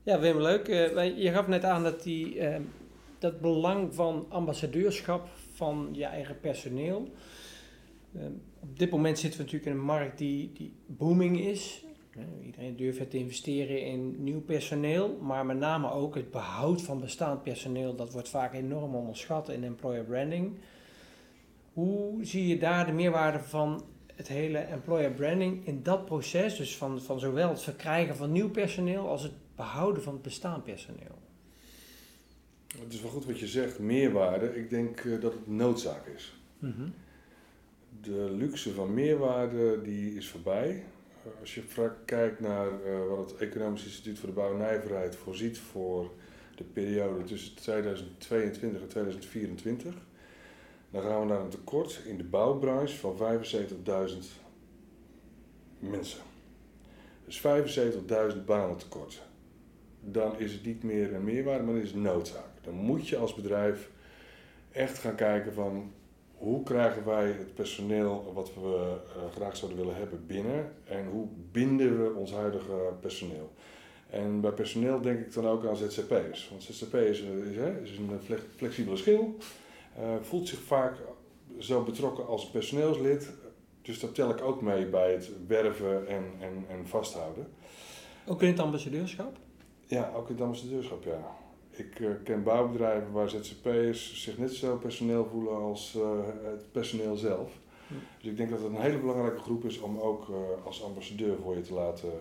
Ja, 0.03 0.19
Wim, 0.19 0.41
leuk. 0.41 0.67
Uh, 0.67 1.17
je 1.17 1.31
gaf 1.31 1.47
net 1.47 1.63
aan 1.63 1.83
dat 1.83 2.03
die, 2.03 2.35
uh, 2.35 2.55
dat 3.19 3.41
belang 3.41 3.95
van 3.95 4.25
ambassadeurschap 4.29 5.27
van 5.53 5.89
je 5.91 6.05
eigen 6.05 6.39
personeel. 6.39 7.11
Uh, 8.15 8.23
op 8.59 8.79
dit 8.79 8.91
moment 8.91 9.19
zitten 9.19 9.39
we 9.39 9.45
natuurlijk 9.45 9.71
in 9.71 9.77
een 9.79 9.85
markt 9.85 10.17
die, 10.17 10.51
die 10.53 10.73
booming 10.85 11.39
is. 11.39 11.84
Iedereen 12.43 12.75
durft 12.75 13.09
te 13.09 13.17
investeren 13.17 13.81
in 13.81 14.23
nieuw 14.23 14.41
personeel, 14.41 15.17
maar 15.21 15.45
met 15.45 15.57
name 15.57 15.91
ook 15.91 16.15
het 16.15 16.31
behoud 16.31 16.81
van 16.81 16.99
bestaand 16.99 17.43
personeel. 17.43 17.95
Dat 17.95 18.11
wordt 18.11 18.29
vaak 18.29 18.53
enorm 18.53 18.95
onderschat 18.95 19.49
in 19.49 19.63
employer 19.63 20.03
branding. 20.03 20.57
Hoe 21.73 22.25
zie 22.25 22.47
je 22.47 22.57
daar 22.57 22.85
de 22.85 22.91
meerwaarde 22.91 23.39
van 23.39 23.83
het 24.15 24.27
hele 24.27 24.57
employer 24.57 25.11
branding 25.11 25.67
in 25.67 25.83
dat 25.83 26.05
proces, 26.05 26.57
dus 26.57 26.77
van, 26.77 27.01
van 27.01 27.19
zowel 27.19 27.49
het 27.49 27.61
verkrijgen 27.61 28.15
van 28.15 28.31
nieuw 28.31 28.49
personeel 28.49 29.09
als 29.09 29.23
het 29.23 29.33
behouden 29.55 30.03
van 30.03 30.13
het 30.13 30.21
bestaand 30.21 30.63
personeel? 30.63 31.23
Het 32.79 32.93
is 32.93 33.01
wel 33.01 33.11
goed 33.11 33.25
wat 33.25 33.39
je 33.39 33.47
zegt, 33.47 33.79
meerwaarde. 33.79 34.55
Ik 34.55 34.69
denk 34.69 35.03
uh, 35.03 35.21
dat 35.21 35.33
het 35.33 35.47
noodzaak 35.47 36.05
is. 36.07 36.33
Mm 36.59 36.93
De 38.01 38.31
luxe 38.31 38.73
van 38.73 38.93
meerwaarde 38.93 39.81
die 39.81 40.15
is 40.15 40.27
voorbij. 40.27 40.83
Als 41.39 41.55
je 41.55 41.91
kijkt 42.05 42.39
naar 42.39 42.67
uh, 42.67 43.07
wat 43.07 43.31
het 43.31 43.39
Economisch 43.39 43.85
Instituut 43.85 44.19
voor 44.19 44.29
de 44.29 44.35
Bouw 44.35 44.51
en 44.51 44.57
Nijverheid 44.57 45.15
voorziet 45.15 45.59
voor 45.59 46.11
de 46.55 46.63
periode 46.63 47.23
tussen 47.23 47.55
2022 47.55 48.81
en 48.81 48.87
2024, 48.87 49.93
dan 50.89 51.01
gaan 51.01 51.19
we 51.19 51.25
naar 51.25 51.41
een 51.41 51.49
tekort 51.49 52.01
in 52.05 52.17
de 52.17 52.23
bouwbranche 52.23 52.97
van 52.97 53.17
75.000 53.17 54.15
mensen. 55.79 56.21
Dus 57.25 57.41
75.000 58.35 58.45
banen 58.45 58.77
tekort 58.77 59.21
dan 60.05 60.39
is 60.39 60.53
het 60.53 60.65
niet 60.65 60.83
meer 60.83 61.13
een 61.13 61.23
meerwaarde, 61.23 61.63
maar 61.63 61.75
is 61.75 61.91
het 61.91 62.01
noodzaak. 62.01 62.49
Dan 62.61 62.73
moet 62.73 63.07
je 63.07 63.17
als 63.17 63.35
bedrijf 63.35 63.89
echt 64.71 64.97
gaan 64.97 65.15
kijken 65.15 65.53
van 65.53 65.93
hoe 66.37 66.63
krijgen 66.63 67.05
wij 67.05 67.27
het 67.27 67.53
personeel 67.53 68.31
wat 68.33 68.53
we 68.53 68.97
uh, 69.17 69.31
graag 69.35 69.57
zouden 69.57 69.79
willen 69.79 69.95
hebben 69.95 70.25
binnen 70.27 70.71
en 70.83 71.07
hoe 71.07 71.27
binden 71.51 72.03
we 72.03 72.13
ons 72.19 72.31
huidige 72.31 72.93
personeel. 73.01 73.51
En 74.09 74.41
bij 74.41 74.51
personeel 74.51 75.01
denk 75.01 75.19
ik 75.19 75.33
dan 75.33 75.47
ook 75.47 75.65
aan 75.65 75.75
ZZP'ers. 75.75 76.49
Want 76.49 76.63
ZZP 76.63 76.93
is, 76.93 77.21
is, 77.21 77.91
is 77.91 77.97
een 77.97 78.39
flexibele 78.55 78.97
schil, 78.97 79.37
uh, 79.99 80.03
voelt 80.21 80.47
zich 80.47 80.59
vaak 80.59 80.97
zo 81.57 81.83
betrokken 81.83 82.27
als 82.27 82.49
personeelslid. 82.49 83.31
Dus 83.81 83.99
dat 83.99 84.15
tel 84.15 84.29
ik 84.29 84.41
ook 84.41 84.61
mee 84.61 84.85
bij 84.85 85.11
het 85.11 85.29
werven 85.47 86.07
en, 86.07 86.23
en, 86.39 86.65
en 86.69 86.87
vasthouden. 86.87 87.47
Ook 88.27 88.41
in 88.41 88.47
het 88.47 88.59
ambassadeurschap? 88.59 89.37
Ja, 89.85 90.11
ook 90.15 90.27
in 90.27 90.33
het 90.33 90.43
ambassadeurschap, 90.43 91.03
ja. 91.03 91.35
Ik 91.77 91.99
uh, 91.99 92.09
ken 92.23 92.43
bouwbedrijven 92.43 93.11
waar 93.11 93.29
ZZP'ers 93.29 94.23
zich 94.23 94.37
net 94.37 94.53
zo 94.53 94.77
personeel 94.77 95.25
voelen 95.25 95.55
als 95.55 95.95
uh, 95.95 96.03
het 96.43 96.71
personeel 96.71 97.15
zelf. 97.15 97.51
Dus 98.17 98.31
ik 98.31 98.37
denk 98.37 98.49
dat 98.49 98.59
het 98.59 98.69
een 98.69 98.81
hele 98.81 98.99
belangrijke 98.99 99.39
groep 99.39 99.65
is 99.65 99.79
om 99.79 99.99
ook 99.99 100.27
uh, 100.29 100.35
als 100.65 100.83
ambassadeur 100.83 101.37
voor 101.43 101.55
je 101.55 101.61
te 101.61 101.73
laten 101.73 102.11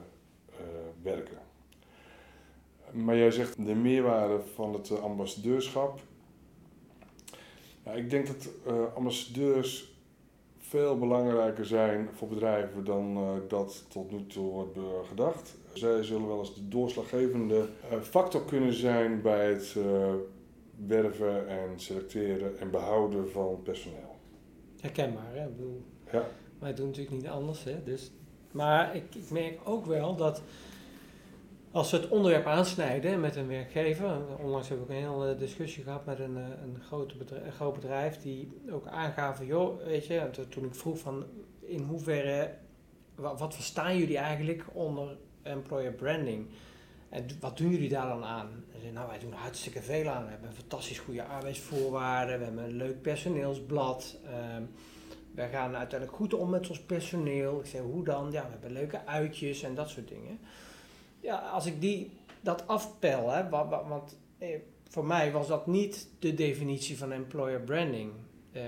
werken. 1.02 1.38
Maar 2.92 3.16
jij 3.16 3.30
zegt 3.30 3.66
de 3.66 3.74
meerwaarde 3.74 4.40
van 4.54 4.72
het 4.72 5.00
ambassadeurschap. 5.00 6.00
Ja, 7.84 7.92
ik 7.92 8.10
denk 8.10 8.26
dat 8.26 8.48
ambassadeurs 8.94 9.92
veel 10.58 10.98
belangrijker 10.98 11.66
zijn 11.66 12.08
voor 12.12 12.28
bedrijven 12.28 12.84
dan 12.84 13.16
uh, 13.18 13.30
dat 13.48 13.84
tot 13.88 14.10
nu 14.10 14.26
toe 14.26 14.50
wordt 14.50 14.78
gedacht. 15.08 15.56
Zij 15.74 16.02
zullen 16.02 16.26
wel 16.26 16.38
eens 16.38 16.54
de 16.54 16.68
doorslaggevende 16.68 17.68
uh, 17.92 18.00
factor 18.00 18.44
kunnen 18.44 18.72
zijn 18.72 19.22
bij 19.22 19.48
het 19.48 19.76
werven 20.86 21.48
en 21.48 21.80
selecteren 21.80 22.58
en 22.58 22.70
behouden 22.70 23.30
van 23.30 23.60
personeel. 23.62 24.16
Herkenbaar, 24.80 25.34
hè? 25.34 25.44
Ik 25.44 25.56
bedoel, 25.56 25.82
ja. 26.12 26.26
wij 26.58 26.74
doen 26.74 26.86
natuurlijk 26.86 27.16
niet 27.16 27.28
anders, 27.28 27.64
hè? 27.64 27.82
Dus, 27.82 28.10
maar 28.50 28.96
ik, 28.96 29.14
ik 29.14 29.30
merk 29.30 29.60
ook 29.64 29.86
wel 29.86 30.16
dat 30.16 30.42
als 31.74 31.90
we 31.90 31.96
het 31.96 32.08
onderwerp 32.08 32.46
aansnijden 32.46 33.20
met 33.20 33.36
een 33.36 33.48
werkgever, 33.48 34.38
onlangs 34.38 34.68
heb 34.68 34.82
ik 34.82 34.88
een 34.88 34.94
hele 34.94 35.36
discussie 35.36 35.82
gehad 35.82 36.04
met 36.04 36.18
een, 36.18 36.36
een, 36.36 36.80
groot 36.80 37.18
bedrijf, 37.18 37.44
een 37.44 37.52
groot 37.52 37.74
bedrijf 37.74 38.16
die 38.16 38.60
ook 38.70 38.86
aangaven, 38.86 39.46
joh, 39.46 39.84
weet 39.84 40.06
je, 40.06 40.30
toen 40.48 40.64
ik 40.64 40.74
vroeg 40.74 40.98
van 40.98 41.24
in 41.60 41.82
hoeverre, 41.82 42.54
wat, 43.14 43.38
wat 43.38 43.54
verstaan 43.54 43.98
jullie 43.98 44.18
eigenlijk 44.18 44.64
onder 44.72 45.16
employer 45.44 45.92
branding? 45.92 46.46
En 47.08 47.26
wat 47.40 47.56
doen 47.56 47.70
jullie 47.70 47.88
daar 47.88 48.08
dan 48.08 48.24
aan? 48.24 48.64
En 48.86 48.92
nou, 48.92 49.08
wij 49.08 49.18
doen 49.18 49.32
hartstikke 49.32 49.82
veel 49.82 50.08
aan. 50.08 50.24
We 50.24 50.30
hebben 50.30 50.52
fantastisch 50.52 50.98
goede 50.98 51.24
arbeidsvoorwaarden, 51.24 52.38
we 52.38 52.44
hebben 52.44 52.64
een 52.64 52.76
leuk 52.76 53.02
personeelsblad. 53.02 54.16
Um, 54.56 54.70
we 55.34 55.42
gaan 55.42 55.76
uiteindelijk 55.76 56.18
goed 56.18 56.34
om 56.34 56.50
met 56.50 56.68
ons 56.68 56.80
personeel. 56.80 57.60
Ik 57.60 57.66
zei, 57.66 57.82
hoe 57.82 58.04
dan? 58.04 58.30
Ja, 58.30 58.44
we 58.44 58.50
hebben 58.50 58.72
leuke 58.72 59.06
uitjes 59.06 59.62
en 59.62 59.74
dat 59.74 59.88
soort 59.88 60.08
dingen 60.08 60.38
ja, 61.24 61.38
als 61.38 61.66
ik 61.66 61.80
die, 61.80 62.10
dat 62.40 62.66
afpel, 62.66 63.30
hè, 63.30 63.48
want 63.48 64.18
eh, 64.38 64.60
voor 64.88 65.04
mij 65.04 65.32
was 65.32 65.46
dat 65.46 65.66
niet 65.66 66.08
de 66.18 66.34
definitie 66.34 66.98
van 66.98 67.12
employer 67.12 67.60
branding. 67.60 68.12
Eh, 68.52 68.62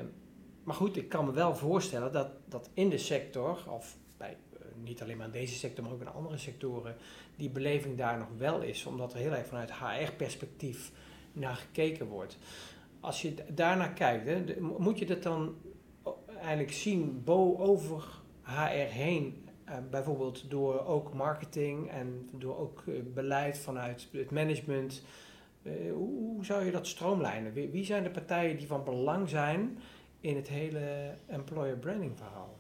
maar 0.64 0.74
goed, 0.74 0.96
ik 0.96 1.08
kan 1.08 1.24
me 1.24 1.32
wel 1.32 1.56
voorstellen 1.56 2.12
dat, 2.12 2.28
dat 2.44 2.70
in 2.74 2.88
de 2.88 2.98
sector, 2.98 3.64
of 3.68 3.96
bij, 4.16 4.36
niet 4.86 5.02
alleen 5.02 5.16
maar 5.16 5.26
in 5.26 5.32
deze 5.32 5.54
sector, 5.54 5.84
maar 5.84 5.92
ook 5.92 6.00
in 6.00 6.08
andere 6.08 6.38
sectoren, 6.38 6.96
die 7.36 7.50
beleving 7.50 7.96
daar 7.96 8.18
nog 8.18 8.28
wel 8.38 8.62
is, 8.62 8.86
omdat 8.86 9.12
er 9.12 9.18
heel 9.18 9.32
erg 9.32 9.46
vanuit 9.46 9.72
HR-perspectief 9.72 10.92
naar 11.32 11.56
gekeken 11.56 12.06
wordt. 12.06 12.38
Als 13.00 13.22
je 13.22 13.34
daarnaar 13.48 13.92
kijkt, 13.92 14.26
hè, 14.26 14.60
moet 14.60 14.98
je 14.98 15.06
dat 15.06 15.22
dan 15.22 15.54
eigenlijk 16.38 16.72
zien 16.72 17.22
bo 17.24 17.56
over 17.58 18.04
HR 18.42 18.92
heen 18.92 19.46
uh, 19.68 19.74
bijvoorbeeld 19.90 20.50
door 20.50 20.86
ook 20.86 21.14
marketing 21.14 21.90
en 21.90 22.28
door 22.32 22.58
ook 22.58 22.82
uh, 22.86 23.00
beleid 23.14 23.58
vanuit 23.58 24.08
het 24.12 24.30
management. 24.30 25.02
Uh, 25.62 25.92
hoe, 25.92 26.44
zou 26.44 26.64
je 26.64 26.70
dat 26.70 26.86
stroomlijnen? 26.86 27.52
Wie, 27.52 27.84
zijn 27.84 28.02
de 28.02 28.10
partijen 28.10 28.56
die 28.56 28.66
van 28.66 28.84
belang 28.84 29.28
zijn 29.28 29.78
in 30.20 30.36
het 30.36 30.48
hele 30.48 31.14
employer 31.26 31.76
branding 31.76 32.16
verhaal? 32.16 32.56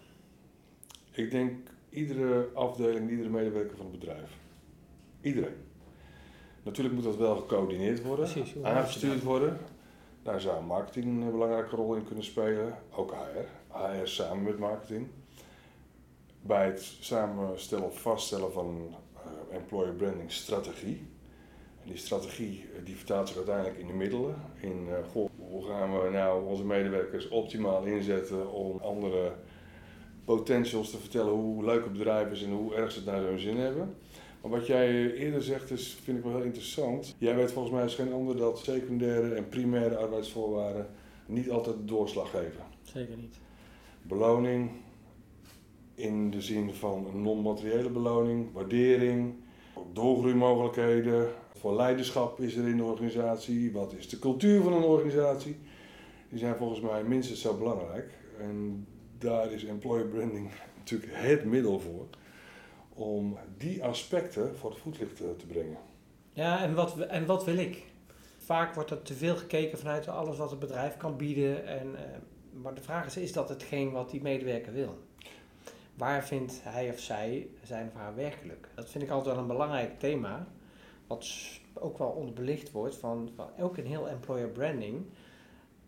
Ik 1.12 1.30
denk 1.30 1.70
iedere 1.96 2.48
afdeling, 2.54 3.10
iedere 3.10 3.28
medewerker 3.28 3.76
van 3.76 3.86
het 3.86 3.98
bedrijf. 3.98 4.38
Iedereen. 5.20 5.56
Natuurlijk 6.62 6.94
moet 6.94 7.04
dat 7.04 7.16
wel 7.16 7.36
gecoördineerd 7.36 8.02
worden, 8.02 8.30
Precies, 8.32 8.62
aangestuurd 8.62 9.22
worden. 9.22 9.58
Daar 10.22 10.40
zou 10.40 10.64
marketing 10.64 11.22
een 11.22 11.30
belangrijke 11.30 11.76
rol 11.76 11.94
in 11.94 12.04
kunnen 12.04 12.24
spelen, 12.24 12.74
ook 12.90 13.14
HR. 13.14 13.76
HR 13.76 14.06
samen 14.06 14.42
met 14.42 14.58
marketing 14.58 15.08
bij 16.40 16.66
het 16.66 16.96
samenstellen 17.00 17.84
of 17.84 18.00
vaststellen 18.00 18.52
van 18.52 18.66
een 18.66 18.94
uh, 19.14 19.56
employer 19.56 19.92
branding 19.92 20.32
strategie. 20.32 21.06
En 21.82 21.88
die 21.88 21.96
strategie 21.96 22.64
eh, 22.74 22.84
die 22.84 22.96
vertaalt 22.96 23.28
zich 23.28 23.36
uiteindelijk 23.36 23.78
in 23.78 23.86
de 23.86 23.92
middelen. 23.92 24.34
In 24.60 24.86
uh, 24.88 24.94
goh, 25.12 25.30
hoe 25.36 25.66
gaan 25.66 26.00
we 26.00 26.10
nou 26.10 26.46
onze 26.46 26.64
medewerkers 26.64 27.28
optimaal 27.28 27.84
inzetten 27.84 28.52
om 28.52 28.78
andere 28.78 29.32
potentials 30.26 30.90
te 30.90 30.98
vertellen 30.98 31.32
hoe 31.32 31.64
leuk 31.64 31.84
het 31.84 31.92
bedrijf 31.92 32.30
is 32.30 32.42
en 32.42 32.50
hoe 32.50 32.74
erg 32.74 32.92
ze 32.92 32.98
het 32.98 33.06
naar 33.06 33.22
hun 33.22 33.38
zin 33.38 33.56
hebben. 33.56 33.94
Maar 34.40 34.50
wat 34.50 34.66
jij 34.66 35.12
eerder 35.12 35.42
zegt 35.42 35.70
is, 35.70 35.98
vind 36.02 36.18
ik 36.18 36.24
wel 36.24 36.34
heel 36.34 36.44
interessant. 36.44 37.14
Jij 37.18 37.36
weet 37.36 37.52
volgens 37.52 37.74
mij 37.74 37.82
als 37.82 37.94
geen 37.94 38.12
ander 38.12 38.36
dat 38.36 38.58
secundaire 38.58 39.34
en 39.34 39.48
primaire 39.48 39.96
arbeidsvoorwaarden 39.96 40.86
niet 41.26 41.50
altijd 41.50 41.76
doorslag 41.84 42.30
geven. 42.30 42.64
Zeker 42.82 43.16
niet. 43.16 43.36
Beloning, 44.02 44.70
in 45.94 46.30
de 46.30 46.40
zin 46.40 46.74
van 46.74 47.06
een 47.06 47.22
non-materiële 47.22 47.90
beloning, 47.90 48.52
waardering, 48.52 49.34
doorgroeimogelijkheden. 49.92 51.28
Voor 51.54 51.74
leiderschap 51.76 52.40
is 52.40 52.56
er 52.56 52.68
in 52.68 52.76
de 52.76 52.82
organisatie, 52.82 53.72
wat 53.72 53.92
is 53.92 54.08
de 54.08 54.18
cultuur 54.18 54.62
van 54.62 54.72
een 54.72 54.82
organisatie. 54.82 55.56
Die 56.28 56.38
zijn 56.38 56.56
volgens 56.56 56.80
mij 56.80 57.04
minstens 57.04 57.40
zo 57.40 57.56
belangrijk. 57.56 58.10
En 58.38 58.86
daar 59.18 59.52
is 59.52 59.64
employer 59.64 60.06
branding 60.06 60.50
natuurlijk 60.76 61.12
het 61.14 61.44
middel 61.44 61.80
voor 61.80 62.06
om 62.94 63.38
die 63.56 63.84
aspecten 63.84 64.56
voor 64.56 64.70
het 64.70 64.78
voetlicht 64.78 65.16
te, 65.16 65.36
te 65.36 65.46
brengen. 65.46 65.76
Ja, 66.32 66.62
en 66.62 66.74
wat, 66.74 66.98
en 66.98 67.26
wat 67.26 67.44
wil 67.44 67.56
ik? 67.56 67.84
Vaak 68.38 68.74
wordt 68.74 68.90
er 68.90 69.02
te 69.02 69.14
veel 69.14 69.36
gekeken 69.36 69.78
vanuit 69.78 70.08
alles 70.08 70.38
wat 70.38 70.50
het 70.50 70.58
bedrijf 70.58 70.96
kan 70.96 71.16
bieden. 71.16 71.66
En, 71.66 71.86
uh, 71.86 72.00
maar 72.62 72.74
de 72.74 72.82
vraag 72.82 73.06
is, 73.06 73.16
is 73.16 73.32
dat 73.32 73.48
hetgeen 73.48 73.90
wat 73.90 74.10
die 74.10 74.22
medewerker 74.22 74.72
wil? 74.72 74.98
waar 75.96 76.24
vindt 76.24 76.60
hij 76.62 76.90
of 76.90 76.98
zij 76.98 77.48
zijn 77.62 77.86
of 77.86 77.94
haar 77.94 78.14
werkelijk? 78.14 78.68
Dat 78.74 78.90
vind 78.90 79.04
ik 79.04 79.10
altijd 79.10 79.34
wel 79.34 79.44
een 79.44 79.50
belangrijk 79.50 79.98
thema, 79.98 80.46
wat 81.06 81.28
ook 81.74 81.98
wel 81.98 82.08
onderbelicht 82.08 82.70
wordt 82.70 82.96
van, 82.96 83.30
van 83.34 83.48
ook 83.58 83.76
heel 83.76 84.08
employer 84.08 84.48
branding, 84.48 85.04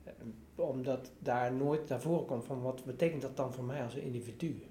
eh, 0.05 0.13
omdat 0.67 1.11
daar 1.19 1.53
nooit 1.53 1.89
naar 1.89 2.01
voren 2.01 2.27
komt 2.27 2.45
van 2.45 2.63
wat 2.63 2.85
betekent 2.85 3.23
dat 3.23 3.37
dan 3.37 3.53
voor 3.53 3.65
mij 3.65 3.83
als 3.83 3.95
individu. 3.95 4.63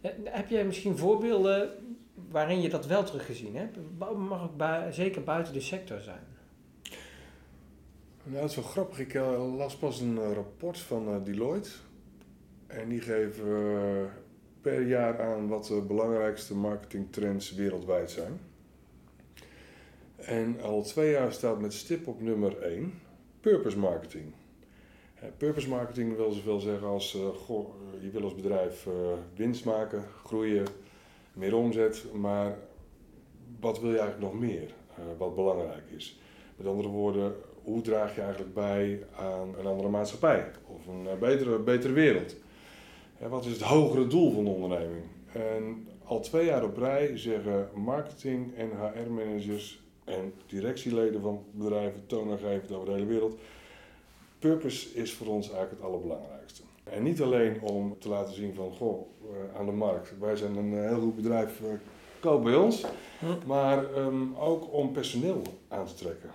Eh, 0.00 0.10
heb 0.24 0.48
jij 0.48 0.64
misschien 0.64 0.98
voorbeelden 0.98 1.70
waarin 2.30 2.60
je 2.60 2.68
dat 2.68 2.86
wel 2.86 3.04
teruggezien 3.04 3.56
hebt? 3.56 3.78
Mag 3.98 4.42
ook 4.42 4.92
zeker 4.92 5.22
buiten 5.22 5.52
de 5.52 5.60
sector 5.60 6.00
zijn. 6.00 6.30
Nou, 8.24 8.40
dat 8.40 8.50
is 8.50 8.56
wel 8.56 8.64
grappig. 8.64 8.98
Ik 8.98 9.14
uh, 9.14 9.56
las 9.56 9.76
pas 9.76 10.00
een 10.00 10.34
rapport 10.34 10.78
van 10.78 11.24
Deloitte. 11.24 11.70
En 12.66 12.88
die 12.88 13.00
geven 13.00 14.10
per 14.60 14.86
jaar 14.86 15.20
aan 15.20 15.48
wat 15.48 15.66
de 15.66 15.80
belangrijkste 15.80 16.54
marketingtrends 16.54 17.54
wereldwijd 17.54 18.10
zijn. 18.10 18.40
En 20.16 20.60
al 20.60 20.82
twee 20.82 21.10
jaar 21.10 21.32
staat 21.32 21.60
met 21.60 21.72
stip 21.72 22.06
op 22.06 22.20
nummer 22.20 22.58
1 22.62 22.92
purpose 23.40 23.78
marketing. 23.78 24.32
Purpose 25.36 25.68
marketing 25.68 26.16
wil 26.16 26.30
zoveel 26.30 26.60
zeggen 26.60 26.88
als 26.88 27.18
goh, 27.34 27.68
je 28.00 28.10
wil 28.10 28.22
als 28.22 28.34
bedrijf 28.34 28.86
uh, 28.86 28.92
winst 29.36 29.64
maken, 29.64 30.04
groeien, 30.24 30.66
meer 31.32 31.56
omzet, 31.56 32.04
maar 32.12 32.58
wat 33.60 33.80
wil 33.80 33.90
je 33.90 33.98
eigenlijk 33.98 34.32
nog 34.32 34.40
meer 34.40 34.74
wat 35.18 35.34
belangrijk 35.34 35.90
is? 35.96 36.20
Met 36.56 36.66
andere 36.66 36.88
woorden, 36.88 37.34
hoe 37.62 37.80
draag 37.80 38.14
je 38.14 38.20
eigenlijk 38.20 38.54
bij 38.54 39.02
aan 39.16 39.54
een 39.58 39.66
andere 39.66 39.88
maatschappij 39.88 40.50
of 40.66 40.86
een 40.86 41.18
betere, 41.18 41.58
betere 41.58 41.92
wereld? 41.92 42.36
wat 43.28 43.44
is 43.44 43.52
het 43.52 43.62
hogere 43.62 44.06
doel 44.06 44.32
van 44.32 44.44
de 44.44 44.50
onderneming? 44.50 45.04
En 45.32 45.88
al 46.04 46.20
twee 46.20 46.44
jaar 46.44 46.64
op 46.64 46.76
rij 46.76 47.16
zeggen 47.16 47.68
marketing 47.74 48.56
en 48.56 48.70
HR-managers 48.70 49.82
en 50.04 50.32
directieleden 50.46 51.20
van 51.20 51.44
bedrijven, 51.50 52.06
toonaangevend 52.06 52.72
over 52.72 52.86
de 52.86 52.92
hele 52.92 53.06
wereld, 53.06 53.38
purpose 54.42 54.94
is 54.94 55.12
voor 55.12 55.26
ons 55.26 55.50
eigenlijk 55.50 55.80
het 55.80 55.90
allerbelangrijkste. 55.90 56.62
En 56.84 57.02
niet 57.02 57.22
alleen 57.22 57.60
om 57.60 57.96
te 57.98 58.08
laten 58.08 58.34
zien 58.34 58.54
van, 58.54 58.72
goh, 58.72 59.06
uh, 59.22 59.58
aan 59.58 59.66
de 59.66 59.72
markt, 59.72 60.18
wij 60.18 60.36
zijn 60.36 60.56
een 60.56 60.78
eh, 60.78 60.88
heel 60.88 61.00
goed 61.00 61.16
bedrijf, 61.16 61.60
uh, 61.60 61.68
koop 62.20 62.42
bij 62.42 62.54
ons. 62.54 62.84
Maar 63.46 63.96
um, 63.96 64.36
ook 64.36 64.72
om 64.72 64.92
personeel 64.92 65.42
aan 65.68 65.86
te 65.86 65.94
trekken. 65.94 66.30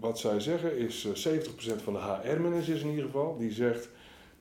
Wat 0.00 0.18
zij 0.18 0.40
zeggen 0.40 0.78
is, 0.78 1.04
uh, 1.04 1.14
70% 1.14 1.82
van 1.82 1.92
de 1.92 1.98
HR-managers 1.98 2.82
in 2.82 2.88
ieder 2.88 3.04
geval, 3.04 3.36
die 3.38 3.52
zegt, 3.52 3.88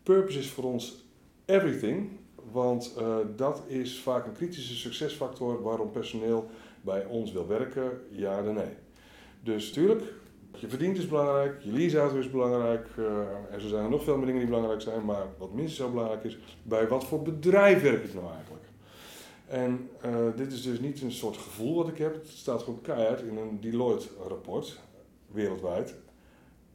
purpose 0.04 0.40
is 0.40 0.50
voor 0.50 0.64
ons 0.64 1.06
everything. 1.46 2.10
Want 2.52 2.94
dat 3.36 3.64
is 3.68 4.00
vaak 4.00 4.26
een 4.26 4.34
kritische 4.34 4.76
succesfactor 4.76 5.62
waarom 5.62 5.92
personeel 5.92 6.50
bij 6.82 7.06
ons 7.06 7.32
wil 7.32 7.48
werken, 7.48 8.02
ja 8.10 8.40
of 8.40 8.54
nee. 8.54 8.74
Dus 9.44 9.68
natuurlijk, 9.68 10.14
je 10.58 10.70
verdient 10.70 10.98
is 10.98 11.08
belangrijk, 11.08 11.62
je 11.62 11.72
leaseauto 11.72 12.18
is 12.18 12.30
belangrijk. 12.30 12.88
Uh, 13.00 13.06
en 13.52 13.62
zo 13.62 13.68
zijn 13.68 13.84
er 13.84 13.90
nog 13.90 14.04
veel 14.04 14.18
meer 14.18 14.26
dingen 14.26 14.42
die 14.42 14.50
belangrijk 14.50 14.82
zijn, 14.82 15.06
maar 15.06 15.26
wat 15.38 15.54
minstens 15.54 15.80
zo 15.80 15.90
belangrijk 15.90 16.24
is, 16.24 16.38
bij 16.64 16.88
wat 16.88 17.06
voor 17.06 17.22
bedrijf 17.22 17.82
werk 17.82 18.04
ik 18.04 18.14
nou 18.14 18.28
eigenlijk? 18.34 18.64
En 19.48 19.90
uh, 20.06 20.28
dit 20.36 20.52
is 20.52 20.62
dus 20.62 20.80
niet 20.80 21.02
een 21.02 21.12
soort 21.12 21.38
gevoel 21.38 21.76
wat 21.76 21.88
ik 21.88 21.98
heb, 21.98 22.14
het 22.14 22.28
staat 22.28 22.62
gewoon 22.62 22.82
keihard 22.82 23.22
in 23.22 23.38
een 23.38 23.62
Deloitte-rapport, 23.62 24.80
wereldwijd. 25.32 25.96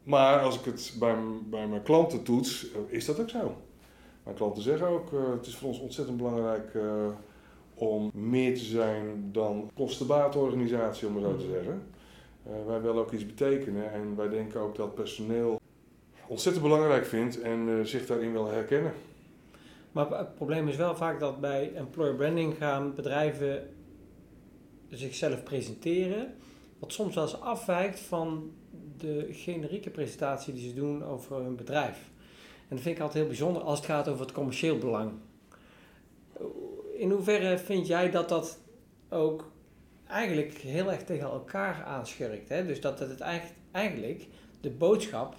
Maar 0.03 0.41
als 0.41 0.59
ik 0.59 0.65
het 0.65 0.95
bij, 0.99 1.17
bij 1.51 1.67
mijn 1.67 1.83
klanten 1.83 2.23
toets, 2.23 2.67
is 2.87 3.05
dat 3.05 3.21
ook 3.21 3.29
zo. 3.29 3.57
Mijn 4.23 4.37
klanten 4.37 4.63
zeggen 4.63 4.87
ook, 4.87 5.11
het 5.37 5.47
is 5.47 5.57
voor 5.57 5.69
ons 5.69 5.81
ontzettend 5.81 6.17
belangrijk 6.17 6.79
om 7.75 8.11
meer 8.15 8.55
te 8.55 8.65
zijn 8.65 9.29
dan 9.33 9.71
kostenbaatorganisatie, 9.75 11.09
om 11.09 11.17
het 11.17 11.25
zo 11.25 11.37
te 11.37 11.51
zeggen. 11.53 11.83
Uh, 12.49 12.67
wij 12.67 12.81
willen 12.81 13.01
ook 13.01 13.13
iets 13.13 13.27
betekenen 13.27 13.93
en 13.93 14.17
wij 14.17 14.29
denken 14.29 14.61
ook 14.61 14.77
dat 14.77 14.95
personeel 14.95 15.61
ontzettend 16.27 16.65
belangrijk 16.65 17.07
vindt 17.07 17.41
en 17.41 17.87
zich 17.87 18.07
daarin 18.07 18.33
wil 18.33 18.47
herkennen. 18.47 18.93
Maar 19.93 20.11
het 20.11 20.35
probleem 20.35 20.69
is 20.69 20.77
wel 20.77 20.97
vaak 20.97 21.21
dat 21.21 21.41
bij 21.41 21.75
employer 21.75 22.15
branding 22.15 22.57
gaan 22.57 22.95
bedrijven 22.95 23.69
zichzelf 24.89 25.43
presenteren, 25.43 26.35
wat 26.79 26.93
soms 26.93 27.15
wel 27.15 27.25
eens 27.25 27.41
afwijkt 27.41 28.01
van 28.01 28.53
de 28.97 29.29
generieke 29.31 29.91
presentatie 29.91 30.55
die 30.55 30.69
ze 30.69 30.75
doen 30.75 31.05
over 31.05 31.37
hun 31.37 31.57
bedrijf. 31.57 32.11
En 32.69 32.77
dat 32.77 32.81
vind 32.81 32.97
ik 32.97 33.03
altijd 33.03 33.19
heel 33.19 33.27
bijzonder 33.27 33.63
als 33.63 33.79
het 33.79 33.89
gaat 33.89 34.09
over 34.09 34.21
het 34.21 34.33
commercieel 34.33 34.79
belang. 34.79 35.13
In 36.93 37.11
hoeverre 37.11 37.59
vind 37.59 37.87
jij 37.87 38.11
dat 38.11 38.29
dat 38.29 38.59
ook 39.09 39.51
eigenlijk 40.09 40.53
heel 40.53 40.93
erg 40.93 41.05
tegen 41.05 41.27
elkaar 41.27 41.85
aanschurkt? 41.85 42.49
Hè? 42.49 42.67
Dus 42.67 42.81
dat 42.81 42.99
het 42.99 43.21
eigenlijk 43.73 44.27
de 44.61 44.71
boodschap 44.71 45.37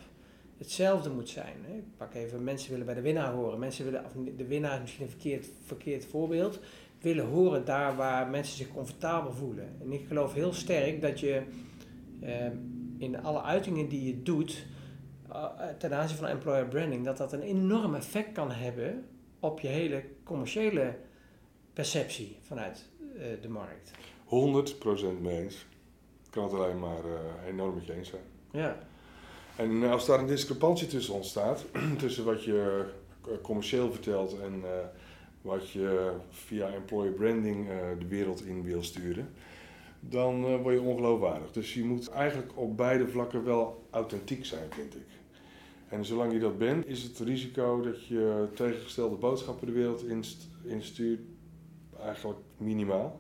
hetzelfde 0.58 1.10
moet 1.10 1.30
zijn. 1.30 1.56
Hè? 1.62 1.74
Ik 1.76 1.98
pak 1.98 2.14
even, 2.14 2.44
mensen 2.44 2.72
willen 2.72 2.86
bij 2.86 2.96
de 2.96 3.02
winnaar 3.02 3.32
horen. 3.32 3.60
Mensen 3.60 3.86
willen, 3.86 4.04
de 4.38 4.48
winnaar 4.48 4.74
is 4.74 4.82
misschien 4.82 5.04
een 5.04 5.12
verkeerd, 5.12 5.48
verkeerd 5.66 6.06
voorbeeld, 6.06 6.60
willen 7.02 7.26
horen 7.26 7.66
daar 7.66 7.96
waar 7.96 8.30
mensen 8.30 8.58
zich 8.58 8.74
comfortabel 8.74 9.34
voelen. 9.34 9.76
En 9.82 9.92
ik 9.92 10.08
geloof 10.08 10.34
heel 10.34 10.54
sterk 10.54 11.02
dat 11.02 11.20
je 11.20 11.44
eh, 12.22 12.46
in 12.98 13.24
alle 13.24 13.42
uitingen 13.42 13.90
die 13.90 14.06
je 14.06 14.24
doet 14.24 14.66
uh, 15.30 15.46
ten 15.78 15.94
aanzien 15.94 16.18
van 16.18 16.28
employer 16.28 16.68
branding, 16.68 17.06
dat 17.06 17.18
dat 17.18 17.34
een 17.34 17.42
enorm 17.42 17.96
effect 17.96 18.32
kan 18.32 18.52
hebben 18.52 19.06
op 19.40 19.60
je 19.60 19.68
hele 19.68 20.04
commerciële 20.24 20.96
perceptie 21.74 22.38
vanuit 22.42 22.90
uh, 23.16 23.24
de 23.42 23.50
markt. 23.50 23.92
100% 24.30 25.22
mee 25.22 25.44
eens. 25.44 25.66
Ik 26.26 26.32
kan 26.32 26.44
het 26.44 26.54
alleen 26.54 26.80
maar 26.80 27.06
uh, 27.06 27.48
enorm 27.48 27.76
met 27.76 27.86
je 27.86 27.94
eens 27.94 28.10
zijn. 28.10 28.24
Ja. 28.52 28.78
En 29.56 29.84
als 29.84 30.06
daar 30.06 30.20
een 30.20 30.28
discrepantie 30.28 30.88
tussen 30.88 31.14
ontstaat, 31.14 31.66
tussen 31.98 32.26
wat 32.26 32.44
je 32.44 32.86
commercieel 33.42 33.92
vertelt 33.92 34.40
en 34.40 34.64
wat 35.42 35.70
je 35.70 36.12
via 36.30 36.68
employer 36.68 37.12
branding 37.12 37.68
de 38.00 38.08
wereld 38.08 38.46
in 38.46 38.64
wil 38.64 38.84
sturen, 38.84 39.30
dan 40.00 40.62
word 40.62 40.76
je 40.76 40.82
ongeloofwaardig. 40.82 41.52
Dus 41.52 41.74
je 41.74 41.84
moet 41.84 42.10
eigenlijk 42.10 42.52
op 42.58 42.78
beide 42.78 43.08
vlakken 43.08 43.44
wel 43.44 43.88
authentiek 43.90 44.46
zijn, 44.46 44.68
vind 44.70 44.96
ik. 44.96 45.08
En 45.90 46.06
zolang 46.06 46.32
je 46.34 46.40
dat 46.40 46.58
bent, 46.58 46.88
is 46.88 47.04
het 47.04 47.20
risico 47.20 47.82
dat 47.82 48.06
je 48.06 48.48
tegengestelde 48.54 49.16
boodschappen 49.16 49.68
de 49.68 49.74
wereld 49.74 50.06
instuurt 50.64 51.20
eigenlijk 52.00 52.40
minimaal. 52.58 53.20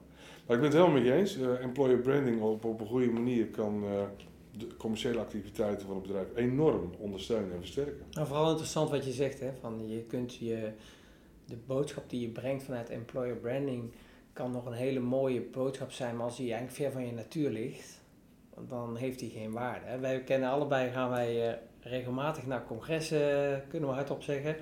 Maar 0.50 0.58
ik 0.58 0.64
ben 0.64 0.74
het 0.74 0.80
helemaal 0.80 1.02
met 1.02 1.12
je 1.12 1.18
eens. 1.20 1.38
Uh, 1.38 1.62
employer 1.62 1.98
branding 1.98 2.42
op, 2.42 2.66
op 2.66 2.80
een 2.80 2.88
goede 2.88 3.10
manier 3.10 3.48
kan 3.48 3.84
uh, 3.84 4.02
de 4.52 4.68
commerciële 4.78 5.20
activiteiten 5.20 5.88
van 5.88 5.96
een 5.96 6.02
bedrijf 6.02 6.28
enorm 6.36 6.94
ondersteunen 6.98 7.52
en 7.52 7.60
versterken. 7.60 8.06
Nou, 8.12 8.28
vooral 8.28 8.50
interessant 8.50 8.90
wat 8.90 9.06
je 9.06 9.12
zegt, 9.12 9.40
hè, 9.40 9.52
van 9.60 9.90
je 9.90 10.04
kunt 10.04 10.36
je, 10.36 10.72
de 11.46 11.58
boodschap 11.66 12.10
die 12.10 12.22
je 12.22 12.28
brengt 12.28 12.64
vanuit 12.64 12.90
employer 12.90 13.36
branding 13.36 13.92
kan 14.34 14.52
nog 14.52 14.66
een 14.66 14.74
hele 14.74 15.00
mooie 15.00 15.42
boodschap 15.42 15.92
zijn, 15.92 16.16
maar 16.16 16.26
als 16.26 16.38
die 16.38 16.54
eigenlijk 16.54 16.82
ver 16.82 16.92
van 16.92 17.06
je 17.06 17.14
natuur 17.14 17.50
ligt, 17.50 18.02
dan 18.68 18.96
heeft 18.96 19.20
die 19.20 19.30
geen 19.30 19.52
waarde. 19.52 19.86
Hè. 19.86 20.00
Wij 20.00 20.24
kennen 20.24 20.50
allebei, 20.50 20.92
gaan 20.92 21.10
wij 21.10 21.48
uh, 21.48 21.54
regelmatig 21.80 22.46
naar 22.46 22.66
congressen, 22.66 23.64
kunnen 23.68 23.90
we 23.90 23.96
hardop 23.96 24.24
zeggen. 24.24 24.56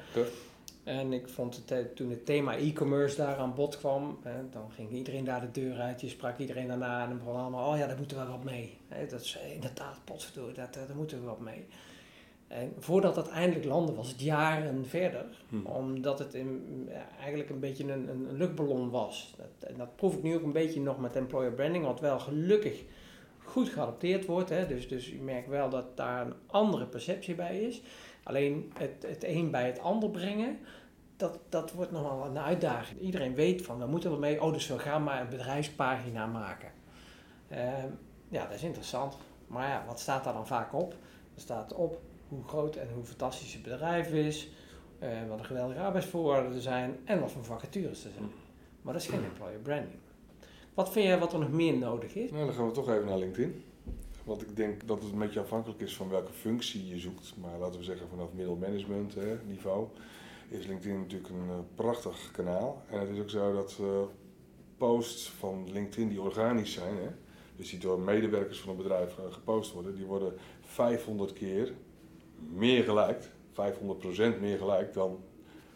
En 0.87 1.13
ik 1.13 1.27
vond 1.29 1.55
het, 1.55 1.71
eh, 1.71 1.77
toen 1.95 2.09
het 2.09 2.25
thema 2.25 2.57
e-commerce 2.57 3.15
daar 3.15 3.37
aan 3.37 3.55
bod 3.55 3.77
kwam, 3.77 4.19
dan 4.51 4.71
ging 4.71 4.91
iedereen 4.91 5.23
daar 5.23 5.41
de 5.41 5.61
deur 5.61 5.79
uit. 5.79 6.01
Je 6.01 6.09
sprak 6.09 6.37
iedereen 6.37 6.67
daarna 6.67 7.03
en 7.03 7.09
dan 7.09 7.17
begon 7.17 7.35
allemaal, 7.35 7.71
oh 7.71 7.77
ja, 7.77 7.87
daar 7.87 7.97
moeten 7.97 8.17
we 8.17 8.25
wat 8.25 8.43
mee. 8.43 8.77
dat 9.09 9.21
is 9.21 9.39
inderdaad, 9.53 9.99
potverdorie, 10.03 10.55
daar, 10.55 10.69
daar 10.71 10.95
moeten 10.95 11.19
we 11.19 11.25
wat 11.25 11.39
mee. 11.39 11.65
En 12.47 12.73
voordat 12.79 13.15
dat 13.15 13.29
eindelijk 13.29 13.65
landde, 13.65 13.93
was 13.93 14.07
het 14.07 14.21
jaren 14.21 14.85
verder. 14.85 15.25
Hm. 15.49 15.65
Omdat 15.65 16.19
het 16.19 16.33
in, 16.33 16.89
eigenlijk 17.19 17.49
een 17.49 17.59
beetje 17.59 17.83
een, 17.83 18.09
een 18.09 18.37
luchtballon 18.37 18.89
was. 18.89 19.33
Dat, 19.37 19.69
en 19.69 19.77
dat 19.77 19.95
proef 19.95 20.15
ik 20.15 20.23
nu 20.23 20.35
ook 20.35 20.43
een 20.43 20.51
beetje 20.51 20.81
nog 20.81 20.99
met 20.99 21.15
employer 21.15 21.51
branding, 21.51 21.85
wat 21.85 21.99
wel 21.99 22.19
gelukkig 22.19 22.83
goed 23.43 23.69
geadopteerd 23.69 24.25
wordt. 24.25 24.49
Hè. 24.49 24.67
Dus, 24.67 24.87
dus 24.87 25.09
je 25.09 25.21
merkt 25.21 25.49
wel 25.49 25.69
dat 25.69 25.97
daar 25.97 26.25
een 26.25 26.33
andere 26.45 26.85
perceptie 26.85 27.35
bij 27.35 27.61
is. 27.61 27.81
Alleen 28.27 28.71
het, 28.77 29.05
het 29.07 29.23
een 29.23 29.51
bij 29.51 29.65
het 29.65 29.79
ander 29.79 30.09
brengen, 30.09 30.57
dat, 31.17 31.39
dat 31.49 31.71
wordt 31.71 31.91
nogal 31.91 32.25
een 32.25 32.39
uitdaging. 32.39 32.99
Iedereen 32.99 33.35
weet 33.35 33.61
van, 33.61 33.79
we 33.79 33.85
moeten 33.85 34.11
er 34.11 34.19
mee, 34.19 34.41
oh 34.41 34.53
dus 34.53 34.67
we 34.67 34.79
gaan 34.79 35.03
maar 35.03 35.21
een 35.21 35.29
bedrijfspagina 35.29 36.25
maken. 36.25 36.71
Ehm, 37.47 37.89
ja, 38.29 38.45
dat 38.45 38.55
is 38.55 38.63
interessant. 38.63 39.17
Maar 39.47 39.67
ja, 39.67 39.83
wat 39.87 39.99
staat 39.99 40.23
daar 40.23 40.33
dan 40.33 40.47
vaak 40.47 40.73
op? 40.73 40.91
Er 41.35 41.41
staat 41.41 41.73
op 41.73 42.01
hoe 42.27 42.43
groot 42.43 42.75
en 42.75 42.87
hoe 42.93 43.03
fantastisch 43.03 43.53
het 43.53 43.63
bedrijf 43.63 44.11
is, 44.11 44.49
uh, 44.99 45.09
wat 45.29 45.39
een 45.39 45.45
geweldige 45.45 45.79
arbeidsvoorwaarden 45.79 46.53
er 46.53 46.61
zijn 46.61 46.97
en 47.05 47.19
wat 47.19 47.31
voor 47.31 47.45
vacatures 47.45 48.05
er 48.05 48.11
zijn. 48.11 48.31
Maar 48.81 48.93
dat 48.93 49.01
is 49.01 49.07
geen 49.07 49.23
employer 49.23 49.59
branding. 49.59 49.99
Wat 50.73 50.91
vind 50.91 51.05
jij 51.05 51.19
wat 51.19 51.33
er 51.33 51.39
nog 51.39 51.51
meer 51.51 51.77
nodig 51.77 52.15
is? 52.15 52.31
Nou, 52.31 52.45
dan 52.45 52.55
gaan 52.55 52.65
we 52.65 52.71
toch 52.71 52.89
even 52.89 53.05
naar 53.05 53.17
LinkedIn. 53.17 53.63
Want 54.27 54.41
ik 54.41 54.55
denk 54.55 54.87
dat 54.87 55.03
het 55.03 55.11
een 55.11 55.19
beetje 55.19 55.39
afhankelijk 55.39 55.81
is 55.81 55.95
van 55.95 56.09
welke 56.09 56.31
functie 56.31 56.87
je 56.87 56.99
zoekt. 56.99 57.33
Maar 57.41 57.59
laten 57.59 57.79
we 57.79 57.85
zeggen 57.85 58.07
vanaf 58.09 58.33
middelmanagement 58.33 59.15
niveau 59.47 59.87
is 60.49 60.65
LinkedIn 60.65 60.99
natuurlijk 60.99 61.29
een 61.29 61.47
uh, 61.47 61.55
prachtig 61.75 62.31
kanaal. 62.31 62.81
En 62.89 62.99
het 62.99 63.09
is 63.09 63.19
ook 63.19 63.29
zo 63.29 63.53
dat 63.53 63.77
uh, 63.81 63.87
posts 64.77 65.29
van 65.29 65.71
LinkedIn 65.71 66.09
die 66.09 66.21
organisch 66.21 66.73
zijn, 66.73 66.95
hè, 66.95 67.09
dus 67.55 67.69
die 67.69 67.79
door 67.79 67.99
medewerkers 67.99 68.59
van 68.59 68.69
een 68.69 68.77
bedrijf 68.77 69.17
uh, 69.17 69.33
gepost 69.33 69.71
worden, 69.71 69.95
die 69.95 70.05
worden 70.05 70.33
500 70.61 71.33
keer 71.33 71.73
meer 72.53 72.83
gelijk, 72.83 73.23
500% 73.51 74.39
meer 74.39 74.57
gelijk 74.57 74.93
dan 74.93 75.19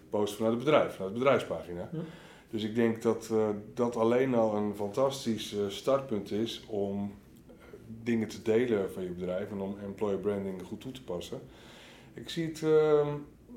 posts 0.09 0.35
vanuit 0.35 0.55
het 0.55 0.63
bedrijf, 0.63 0.95
vanuit 0.95 1.13
de 1.13 1.19
bedrijfspagina. 1.19 1.89
Ja. 1.91 1.99
Dus 2.49 2.63
ik 2.63 2.75
denk 2.75 3.01
dat 3.01 3.33
dat 3.73 3.95
alleen 3.95 4.35
al 4.35 4.55
een 4.55 4.75
fantastisch 4.75 5.55
startpunt 5.67 6.31
is 6.31 6.63
om 6.67 7.13
dingen 8.03 8.27
te 8.27 8.41
delen 8.41 8.91
van 8.91 9.03
je 9.03 9.09
bedrijf 9.09 9.51
en 9.51 9.59
om 9.59 9.77
employer 9.83 10.19
branding 10.19 10.63
goed 10.63 10.81
toe 10.81 10.91
te 10.91 11.03
passen. 11.03 11.39
Ik 12.13 12.29
zie 12.29 12.45
het, 12.45 12.63
ehm, 12.63 13.07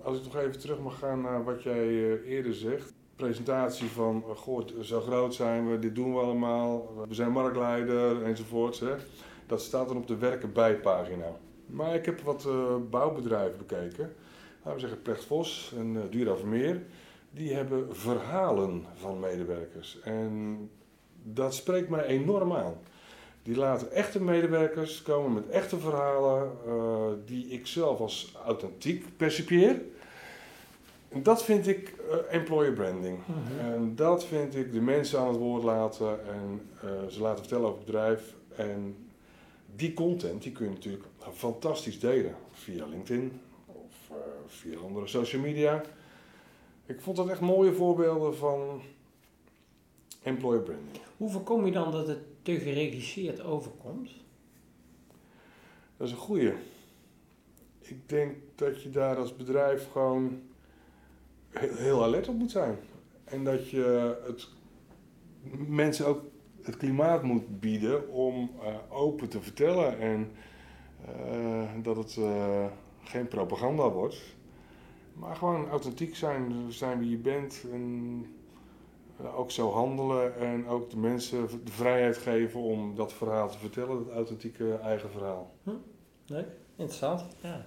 als 0.03 0.19
ik 0.19 0.25
nog 0.25 0.37
even 0.37 0.59
terug 0.59 0.81
mag 0.81 0.99
gaan 0.99 1.21
naar 1.21 1.45
wat 1.45 1.63
jij 1.63 2.23
eerder 2.23 2.55
zegt. 2.55 2.93
Presentatie 3.17 3.89
van, 3.89 4.25
goh, 4.35 4.67
zo 4.83 5.01
groot 5.01 5.35
zijn 5.35 5.71
we, 5.71 5.79
dit 5.79 5.95
doen 5.95 6.15
we 6.15 6.21
allemaal, 6.21 6.95
we 7.09 7.15
zijn 7.15 7.33
marktleider 7.33 8.23
enzovoorts. 8.23 8.81
Hè. 8.81 8.95
Dat 9.47 9.61
staat 9.61 9.89
dan 9.89 9.97
op 9.97 10.07
de 10.07 10.17
werken 10.17 10.53
bij 10.53 10.77
pagina. 10.77 11.37
Maar 11.67 11.95
ik 11.95 12.05
heb 12.05 12.21
wat 12.21 12.49
bouwbedrijven 12.91 13.59
bekeken. 13.59 14.13
Laten 14.63 14.75
we 14.75 14.81
zeggen 14.81 15.03
Plecht 15.03 15.25
Vos 15.25 15.75
en 15.77 16.11
uh, 16.13 16.37
Vermeer 16.37 16.83
die 17.35 17.55
hebben 17.55 17.97
verhalen 17.97 18.85
van 18.95 19.21
medewerkers. 19.21 20.01
En 20.01 20.59
dat 21.23 21.55
spreekt 21.55 21.89
mij 21.89 22.05
enorm 22.05 22.53
aan. 22.53 22.75
Die 23.45 23.57
laten 23.57 23.93
echte 23.93 24.23
medewerkers 24.23 25.03
komen 25.03 25.33
met 25.33 25.49
echte 25.49 25.79
verhalen 25.79 26.51
uh, 26.67 27.07
die 27.27 27.47
ik 27.47 27.67
zelf 27.67 28.01
als 28.01 28.35
authentiek 28.45 29.17
percipieer. 29.17 29.83
En 31.09 31.23
dat 31.23 31.45
vind 31.45 31.67
ik 31.67 31.95
uh, 32.11 32.35
employer 32.35 32.73
branding. 32.73 33.19
Mhm. 33.19 33.67
En 33.67 33.97
dat 33.97 34.25
vind 34.25 34.57
ik 34.57 34.73
de 34.73 34.81
mensen 34.81 35.19
aan 35.19 35.29
het 35.29 35.37
woord 35.37 35.63
laten 35.63 36.27
en 36.27 36.69
uh, 36.85 36.91
ze 37.09 37.21
laten 37.21 37.39
vertellen 37.39 37.65
over 37.65 37.77
het 37.77 37.87
bedrijf. 37.87 38.35
En 38.57 38.97
die 39.77 39.95
content 39.95 40.43
die 40.43 40.53
kun 40.53 40.65
je 40.65 40.73
natuurlijk 40.73 41.05
fantastisch 41.33 42.01
delen 42.01 42.35
via 42.53 42.87
LinkedIn 42.87 43.41
of 43.67 44.17
via 44.47 44.79
andere 44.79 45.07
social 45.07 45.43
media. 45.43 45.83
Ik 46.87 47.01
vond 47.01 47.17
dat 47.17 47.29
echt 47.29 47.41
mooie 47.41 47.73
voorbeelden 47.73 48.37
van 48.37 48.81
employer 50.23 50.61
branding. 50.63 50.99
Hoe 51.17 51.31
voorkom 51.31 51.67
je 51.67 51.73
dan 51.73 51.91
dat 51.91 52.07
het 52.07 52.19
te 52.45 52.59
geregisseerd 52.59 53.43
overkomt? 53.43 54.11
Dat 55.97 56.07
is 56.07 56.13
een 56.13 56.19
goeie. 56.19 56.53
Ik 57.81 58.09
denk 58.09 58.37
dat 58.55 58.83
je 58.83 58.91
daar 58.91 59.17
als 59.17 59.37
bedrijf 59.37 59.91
gewoon 59.91 60.41
heel, 61.59 62.03
alert 62.03 62.29
op 62.29 62.35
moet 62.35 62.51
zijn. 62.51 62.77
En 63.25 63.45
dat 63.45 63.71
je 63.71 64.17
het, 64.27 64.49
mensen 65.69 66.07
ook 66.07 66.23
het 66.63 66.77
klimaat 66.77 67.23
moet 67.23 67.61
bieden 67.61 68.09
om 68.09 68.51
uh, 68.63 68.77
open 68.89 69.29
te 69.29 69.43
vertellen. 69.43 69.99
En 69.99 70.31
uh, 71.09 71.69
dat 71.83 71.97
het 71.97 72.17
uh, 72.17 72.67
geen 73.03 73.29
propaganda 73.29 73.91
wordt. 73.91 74.35
Maar 75.13 75.37
gewoon 75.37 75.69
authentiek 75.69 76.17
zijn, 76.17 76.73
zijn 76.73 76.99
wie 76.99 77.11
je 77.11 77.17
bent. 77.17 77.65
En 77.73 78.23
eh, 78.23 78.29
eh, 79.25 79.39
ook 79.39 79.51
zo 79.51 79.71
handelen 79.71 80.39
en 80.39 80.67
ook 80.67 80.91
de 80.91 80.97
mensen 80.97 81.49
de 81.65 81.73
vrijheid 81.73 82.17
geven 82.17 82.61
om 82.61 82.95
dat 82.95 83.13
verhaal 83.13 83.49
te 83.49 83.59
vertellen, 83.59 84.05
dat 84.05 84.15
authentieke 84.15 84.79
eigen 84.83 85.11
verhaal. 85.11 85.55
Hm? 85.63 85.71
Leuk, 86.27 86.47
interessant. 86.77 87.25
Ja. 87.41 87.67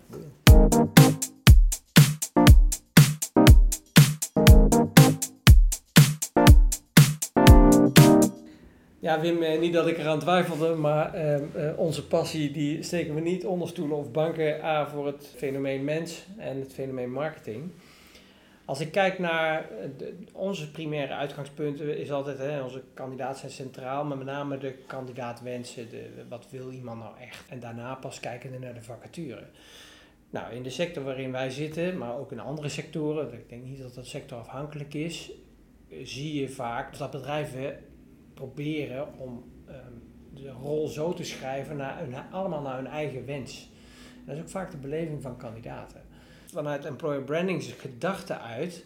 Ja, 8.99 9.21
Wim, 9.21 9.43
eh, 9.43 9.59
niet 9.59 9.73
dat 9.73 9.87
ik 9.87 9.97
eraan 9.97 10.19
twijfelde, 10.19 10.75
maar 10.75 11.13
ehm, 11.13 11.43
eh, 11.53 11.79
onze 11.79 12.07
passie 12.07 12.51
die 12.51 12.83
steken 12.83 13.15
we 13.15 13.21
niet 13.21 13.45
onder 13.45 13.67
stoelen 13.67 13.97
of 13.97 14.11
banken. 14.11 14.63
aan 14.63 14.87
voor 14.87 15.05
het 15.05 15.33
fenomeen 15.35 15.83
mens 15.83 16.25
en 16.37 16.59
het 16.59 16.73
fenomeen 16.73 17.11
marketing. 17.11 17.71
Als 18.67 18.79
ik 18.79 18.91
kijk 18.91 19.19
naar 19.19 19.69
eh, 19.69 19.87
onze 20.33 20.71
primaire 20.71 21.13
uitgangspunten, 21.13 21.97
is 21.97 22.11
altijd, 22.11 22.37
hè, 22.37 22.61
onze 22.61 22.83
kandidaten 22.93 23.39
zijn 23.39 23.51
centraal, 23.51 24.05
maar 24.05 24.17
met 24.17 24.25
name 24.25 24.57
de 24.57 24.73
kandidaatwensen, 24.87 25.89
de, 25.89 26.09
wat 26.29 26.47
wil 26.49 26.71
iemand 26.71 26.99
nou 26.99 27.17
echt? 27.19 27.43
En 27.49 27.59
daarna 27.59 27.95
pas 27.95 28.19
kijken 28.19 28.61
naar 28.61 28.73
de 28.73 28.81
vacature. 28.81 29.43
Nou, 30.29 30.53
in 30.53 30.63
de 30.63 30.69
sector 30.69 31.03
waarin 31.03 31.31
wij 31.31 31.49
zitten, 31.49 31.97
maar 31.97 32.17
ook 32.17 32.31
in 32.31 32.39
andere 32.39 32.69
sectoren, 32.69 33.33
ik 33.33 33.49
denk 33.49 33.63
niet 33.63 33.81
dat 33.81 33.93
dat 33.93 34.07
sectorafhankelijk 34.07 34.93
is, 34.93 35.31
zie 36.03 36.41
je 36.41 36.49
vaak 36.49 36.97
dat 36.97 37.11
bedrijven 37.11 37.79
proberen 38.33 39.17
om 39.17 39.43
ehm, 39.67 39.93
de 40.33 40.49
rol 40.49 40.87
zo 40.87 41.13
te 41.13 41.23
schrijven, 41.23 41.77
naar, 41.77 42.27
allemaal 42.31 42.61
naar 42.61 42.75
hun 42.75 42.87
eigen 42.87 43.25
wens. 43.25 43.69
Dat 44.25 44.35
is 44.35 44.41
ook 44.41 44.49
vaak 44.49 44.71
de 44.71 44.77
beleving 44.77 45.21
van 45.21 45.37
kandidaten. 45.37 46.06
Vanuit 46.51 46.85
employer 46.85 47.21
branding 47.21 47.63
gedachte 47.63 48.39
uit, 48.39 48.83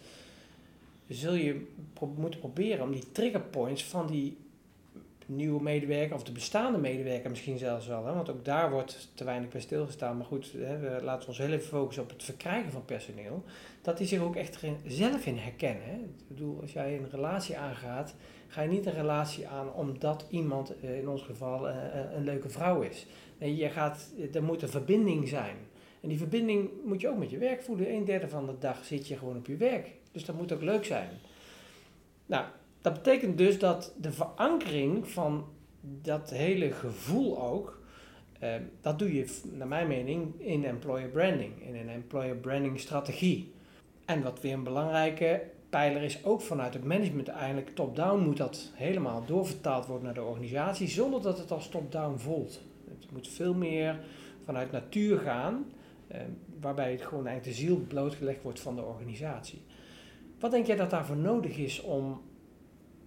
zul 1.07 1.33
je 1.33 1.67
moeten 2.15 2.39
proberen 2.39 2.83
om 2.83 2.91
die 2.91 3.11
trigger 3.11 3.41
points 3.41 3.83
van 3.83 4.07
die 4.07 4.37
nieuwe 5.25 5.61
medewerker 5.61 6.15
of 6.15 6.23
de 6.23 6.31
bestaande 6.31 6.77
medewerker 6.77 7.29
misschien 7.29 7.57
zelfs 7.57 7.87
wel. 7.87 8.05
Hè? 8.05 8.13
Want 8.13 8.29
ook 8.29 8.45
daar 8.45 8.71
wordt 8.71 9.09
te 9.13 9.23
weinig 9.23 9.49
bij 9.49 9.61
stilgestaan. 9.61 10.17
Maar 10.17 10.25
goed, 10.25 10.51
hè, 10.57 10.79
we 10.79 11.19
ons 11.27 11.37
heel 11.37 11.51
even 11.51 11.67
focussen 11.67 12.03
op 12.03 12.09
het 12.09 12.23
verkrijgen 12.23 12.71
van 12.71 12.85
personeel. 12.85 13.43
Dat 13.81 13.97
die 13.97 14.07
zich 14.07 14.19
ook 14.19 14.35
echt 14.35 14.59
zelf 14.87 15.25
in 15.25 15.37
herkennen. 15.37 15.83
Hè? 15.83 15.95
Ik 15.95 16.27
bedoel, 16.27 16.61
als 16.61 16.73
jij 16.73 16.97
een 16.97 17.09
relatie 17.11 17.57
aangaat, 17.57 18.15
ga 18.47 18.61
je 18.61 18.69
niet 18.69 18.85
een 18.85 18.93
relatie 18.93 19.47
aan 19.47 19.73
omdat 19.73 20.25
iemand, 20.29 20.79
eh, 20.79 20.97
in 20.97 21.09
ons 21.09 21.21
geval, 21.21 21.69
eh, 21.69 21.75
eh, 21.75 22.11
een 22.15 22.23
leuke 22.23 22.49
vrouw 22.49 22.81
is. 22.81 23.05
Nee, 23.37 23.55
je 23.55 23.69
gaat, 23.69 24.09
er 24.33 24.43
moet 24.43 24.61
een 24.61 24.69
verbinding 24.69 25.27
zijn. 25.27 25.55
En 26.01 26.09
die 26.09 26.17
verbinding 26.17 26.69
moet 26.85 27.01
je 27.01 27.09
ook 27.09 27.17
met 27.17 27.29
je 27.29 27.37
werk 27.37 27.61
voelen. 27.61 27.93
Een 27.93 28.05
derde 28.05 28.29
van 28.29 28.45
de 28.45 28.57
dag 28.59 28.85
zit 28.85 29.07
je 29.07 29.17
gewoon 29.17 29.37
op 29.37 29.47
je 29.47 29.55
werk. 29.55 29.91
Dus 30.11 30.25
dat 30.25 30.37
moet 30.37 30.51
ook 30.51 30.61
leuk 30.61 30.85
zijn. 30.85 31.09
Nou, 32.25 32.45
dat 32.81 32.93
betekent 32.93 33.37
dus 33.37 33.59
dat 33.59 33.93
de 33.97 34.11
verankering 34.11 35.07
van 35.07 35.45
dat 35.81 36.29
hele 36.29 36.71
gevoel 36.71 37.41
ook, 37.41 37.79
eh, 38.39 38.53
dat 38.81 38.99
doe 38.99 39.13
je 39.13 39.39
naar 39.51 39.67
mijn 39.67 39.87
mening 39.87 40.41
in 40.41 40.65
employer 40.65 41.09
branding, 41.09 41.67
in 41.67 41.75
een 41.75 41.89
employer 41.89 42.35
branding 42.35 42.79
strategie. 42.79 43.53
En 44.05 44.23
wat 44.23 44.41
weer 44.41 44.53
een 44.53 44.63
belangrijke 44.63 45.43
pijler 45.69 46.01
is, 46.01 46.25
ook 46.25 46.41
vanuit 46.41 46.73
het 46.73 46.83
management 46.83 47.27
eigenlijk 47.27 47.75
top-down 47.75 48.23
moet 48.23 48.37
dat 48.37 48.71
helemaal 48.73 49.25
doorvertaald 49.25 49.85
worden 49.85 50.05
naar 50.05 50.13
de 50.13 50.23
organisatie, 50.23 50.87
zonder 50.87 51.21
dat 51.21 51.37
het 51.37 51.51
als 51.51 51.69
top-down 51.69 52.17
voelt. 52.17 52.61
Het 52.99 53.11
moet 53.11 53.27
veel 53.27 53.53
meer 53.53 53.99
vanuit 54.45 54.71
natuur 54.71 55.17
gaan, 55.17 55.65
waarbij 56.59 56.91
het 56.91 57.01
gewoon 57.01 57.27
eigenlijk 57.27 57.57
de 57.57 57.63
ziel 57.63 57.77
blootgelegd 57.77 58.41
wordt 58.41 58.59
van 58.59 58.75
de 58.75 58.81
organisatie. 58.81 59.61
Wat 60.39 60.51
denk 60.51 60.65
jij 60.65 60.75
dat 60.75 60.89
daarvoor 60.89 61.15
nodig 61.15 61.57
is 61.57 61.81
om 61.81 62.21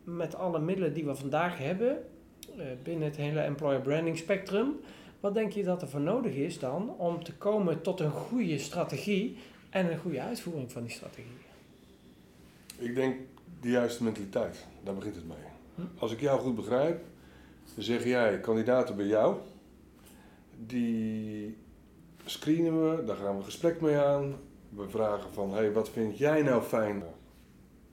met 0.05 0.35
alle 0.35 0.61
middelen 0.61 0.93
die 0.93 1.05
we 1.05 1.15
vandaag 1.15 1.59
hebben 1.59 1.99
uh, 2.57 2.65
binnen 2.83 3.09
het 3.09 3.17
hele 3.17 3.41
employer 3.41 3.81
branding 3.81 4.19
spectrum, 4.19 4.73
wat 5.21 5.35
denk 5.35 5.53
je 5.53 5.65
dat 5.65 5.83
er 5.83 5.89
voor 5.89 6.01
nodig 6.01 6.35
is 6.35 6.59
dan 6.59 6.97
om 6.99 7.25
te 7.25 7.33
komen 7.33 7.83
tot 7.83 8.01
een 8.01 8.11
goede 8.11 8.59
strategie 8.59 9.37
en 9.71 9.93
een 9.93 9.99
goede 9.99 10.21
uitvoering 10.21 10.73
van 10.73 10.83
die 10.83 10.91
strategie? 10.91 11.33
Ik 12.79 12.95
denk 12.95 13.17
de 13.61 13.71
juiste 13.71 14.05
mentaliteit, 14.05 14.67
daar 14.83 14.95
begint 14.95 15.15
het 15.15 15.29
mee. 15.29 15.37
Hm? 15.75 15.83
Als 15.99 16.13
ik 16.13 16.21
jou 16.21 16.41
goed 16.41 16.55
begrijp, 16.55 17.03
dan 17.75 17.85
zeg 17.85 18.05
jij 18.05 18.41
kandidaten 18.41 18.97
bij 18.97 19.07
jou, 19.07 19.37
die 20.67 21.57
screenen 22.25 22.91
we, 22.91 23.05
daar 23.05 23.17
gaan 23.17 23.33
we 23.33 23.39
een 23.39 23.45
gesprek 23.45 23.81
mee 23.81 23.97
aan. 23.97 24.35
We 24.69 24.89
vragen 24.89 25.33
van, 25.33 25.55
hey, 25.55 25.73
wat 25.73 25.91
vind 25.91 26.19
jij 26.19 26.43
nou 26.43 26.63
fijn 26.63 27.03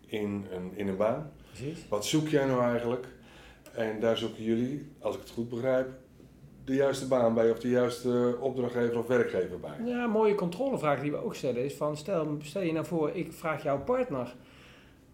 in 0.06 0.46
een, 0.52 0.72
in 0.76 0.88
een 0.88 0.98
baan? 0.98 1.32
Precies. 1.48 1.88
Wat 1.90 2.06
zoek 2.06 2.28
jij 2.28 2.46
nou 2.46 2.64
eigenlijk? 2.64 3.08
En 3.74 4.00
daar 4.00 4.18
zoeken 4.18 4.44
jullie, 4.44 4.92
als 5.00 5.16
ik 5.16 5.22
het 5.22 5.30
goed 5.30 5.50
begrijp, 5.50 5.90
de 6.64 6.74
juiste 6.76 7.08
baan 7.08 7.34
bij 7.34 7.52
of 7.52 7.60
de 7.60 7.70
juiste 7.70 8.38
opdrachtgever 8.40 8.98
of 8.98 9.08
werkgever 9.08 9.60
bij. 9.60 9.86
Ja, 9.86 10.04
een 10.04 10.10
mooie 10.10 10.36
controlevraag 10.36 11.02
die 11.02 11.12
we 11.12 11.24
ook 11.24 11.36
stellen 11.36 11.66
is 11.66 11.74
van 11.74 11.98
stel, 11.98 12.38
stel 12.42 12.62
je 12.62 12.74
nou 12.74 12.86
voor, 12.86 13.12
ik 13.12 13.34
vraag 13.34 13.64
jouw 13.64 13.84
partner 13.84 14.36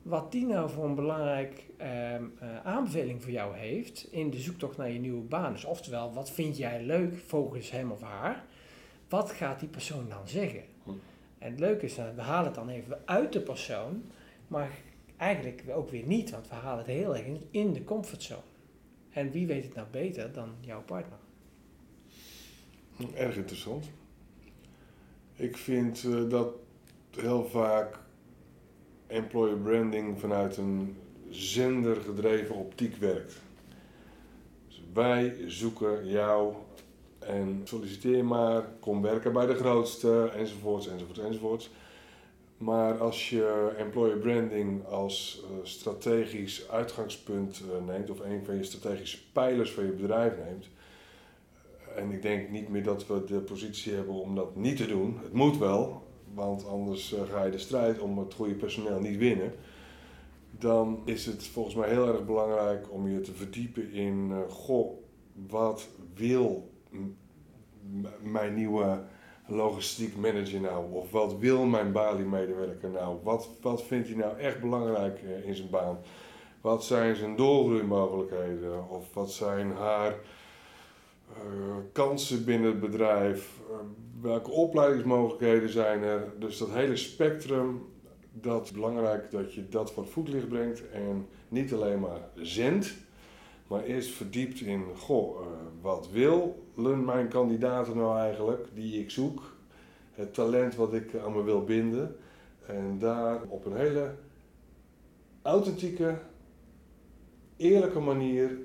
wat 0.01 0.31
die 0.31 0.45
nou 0.45 0.69
voor 0.69 0.85
een 0.85 0.95
belangrijk 0.95 1.65
ehm, 1.77 2.23
eh, 2.39 2.65
aanbeveling 2.65 3.21
voor 3.21 3.31
jou 3.31 3.55
heeft 3.55 4.07
in 4.11 4.29
de 4.29 4.37
zoektocht 4.37 4.77
naar 4.77 4.91
je 4.91 4.99
nieuwe 4.99 5.23
baan. 5.23 5.51
Dus 5.51 5.65
oftewel, 5.65 6.13
wat 6.13 6.31
vind 6.31 6.57
jij 6.57 6.83
leuk 6.83 7.17
volgens 7.25 7.71
hem 7.71 7.91
of 7.91 8.01
haar? 8.01 8.45
Wat 9.09 9.31
gaat 9.31 9.59
die 9.59 9.69
persoon 9.69 10.09
dan 10.09 10.27
zeggen? 10.27 10.63
Hm. 10.83 10.89
En 11.37 11.51
het 11.51 11.59
leuke 11.59 11.85
is, 11.85 11.95
we 11.95 12.21
halen 12.21 12.45
het 12.45 12.55
dan 12.55 12.69
even 12.69 13.01
uit 13.05 13.33
de 13.33 13.41
persoon, 13.41 14.03
maar 14.47 14.71
eigenlijk 15.17 15.63
ook 15.69 15.89
weer 15.89 16.05
niet, 16.05 16.29
want 16.29 16.47
we 16.49 16.55
halen 16.55 16.77
het 16.77 16.87
heel 16.87 17.15
erg 17.15 17.25
in 17.51 17.73
de 17.73 17.83
comfortzone. 17.83 18.41
En 19.09 19.31
wie 19.31 19.47
weet 19.47 19.63
het 19.63 19.73
nou 19.73 19.87
beter 19.91 20.33
dan 20.33 20.49
jouw 20.59 20.81
partner? 20.81 21.17
Erg 23.15 23.35
interessant. 23.35 23.89
Ik 25.35 25.57
vind 25.57 26.03
uh, 26.03 26.29
dat 26.29 26.53
heel 27.11 27.45
vaak 27.45 27.99
employer 29.07 29.57
branding 29.57 30.19
vanuit 30.19 30.57
een 30.57 30.97
zendergedreven 31.29 32.55
optiek 32.55 32.95
werkt. 32.95 33.41
Dus 34.67 34.81
wij 34.93 35.43
zoeken 35.47 36.07
jou 36.07 36.55
en 37.27 37.61
solliciteer 37.63 38.25
maar, 38.25 38.69
kom 38.79 39.01
werken 39.01 39.33
bij 39.33 39.45
de 39.45 39.55
grootste, 39.55 40.31
enzovoorts, 40.35 40.87
enzovoorts, 40.87 41.19
enzovoorts. 41.19 41.69
Maar 42.57 42.97
als 42.97 43.29
je 43.29 43.73
employer 43.77 44.17
branding 44.17 44.85
als 44.85 45.43
uh, 45.43 45.57
strategisch 45.63 46.69
uitgangspunt 46.69 47.61
uh, 47.61 47.87
neemt, 47.87 48.09
of 48.09 48.19
een 48.19 48.45
van 48.45 48.55
je 48.55 48.63
strategische 48.63 49.31
pijlers 49.31 49.71
van 49.71 49.85
je 49.85 49.91
bedrijf 49.91 50.33
neemt, 50.45 50.67
eh, 51.95 52.01
en 52.01 52.11
ik 52.11 52.21
denk 52.21 52.49
niet 52.49 52.69
meer 52.69 52.83
dat 52.83 53.07
we 53.07 53.23
de 53.23 53.39
positie 53.39 53.93
hebben 53.93 54.13
om 54.13 54.35
dat 54.35 54.55
niet 54.55 54.77
te 54.77 54.87
doen. 54.87 55.17
Het 55.23 55.33
moet 55.33 55.57
wel, 55.57 56.03
want 56.33 56.67
anders 56.67 57.15
ga 57.31 57.43
je 57.43 57.51
de 57.51 57.57
strijd 57.57 57.99
om 57.99 58.17
het 58.17 58.33
goede 58.33 58.55
personeel 58.55 58.99
niet 58.99 59.17
winnen. 59.17 59.53
Dan 60.59 61.01
is 61.05 61.25
het 61.25 61.47
volgens 61.47 61.75
mij 61.75 61.89
heel 61.89 62.07
erg 62.07 62.25
belangrijk 62.25 62.91
om 62.91 63.07
je 63.07 63.21
te 63.21 63.33
verdiepen 63.33 63.91
in, 63.91 64.31
goh, 64.49 64.97
wat 65.47 65.87
wil 66.13 66.69
mijn 68.21 68.53
nieuwe 68.53 69.01
logistiek 69.47 70.15
manager 70.17 70.61
nou? 70.61 70.91
Of 70.91 71.11
wat 71.11 71.37
wil 71.37 71.65
mijn 71.65 71.91
Bali-medewerker 71.91 72.89
nou? 72.89 73.17
Wat, 73.23 73.49
wat 73.61 73.83
vindt 73.83 74.07
hij 74.07 74.17
nou 74.17 74.37
echt 74.37 74.61
belangrijk 74.61 75.21
eh, 75.23 75.47
in 75.47 75.55
zijn 75.55 75.69
baan? 75.69 75.97
Wat 76.61 76.83
zijn 76.83 77.15
zijn 77.15 77.35
doorgroeimogelijkheden? 77.35 78.89
Of 78.89 79.13
wat 79.13 79.31
zijn 79.31 79.71
haar 79.71 80.11
uh, 80.11 81.75
kansen 81.91 82.45
binnen 82.45 82.69
het 82.69 82.79
bedrijf? 82.79 83.59
Uh, 83.69 83.75
welke 84.21 84.51
opleidingsmogelijkheden 84.51 85.69
zijn 85.69 86.03
er? 86.03 86.33
Dus 86.39 86.57
dat 86.57 86.69
hele 86.69 86.95
spectrum, 86.95 87.85
dat 88.31 88.63
is 88.63 88.71
belangrijk 88.71 89.31
dat 89.31 89.53
je 89.53 89.67
dat 89.69 89.91
voor 89.91 90.03
het 90.03 90.11
voetlicht 90.11 90.47
brengt 90.47 90.89
en 90.89 91.27
niet 91.47 91.73
alleen 91.73 91.99
maar 91.99 92.29
zendt, 92.35 93.06
maar 93.67 93.83
eerst 93.83 94.09
verdiept 94.09 94.61
in, 94.61 94.83
goh, 94.95 95.41
uh, 95.41 95.47
wat 95.81 96.09
willen 96.09 97.05
mijn 97.05 97.27
kandidaten 97.27 97.97
nou 97.97 98.17
eigenlijk, 98.17 98.67
die 98.73 98.99
ik 98.99 99.11
zoek, 99.11 99.55
het 100.11 100.33
talent 100.33 100.75
wat 100.75 100.93
ik 100.93 101.15
aan 101.15 101.35
me 101.35 101.43
wil 101.43 101.63
binden. 101.63 102.15
En 102.65 102.99
daar 102.99 103.41
op 103.47 103.65
een 103.65 103.75
hele 103.75 104.15
authentieke, 105.41 106.17
eerlijke 107.57 107.99
manier 107.99 108.57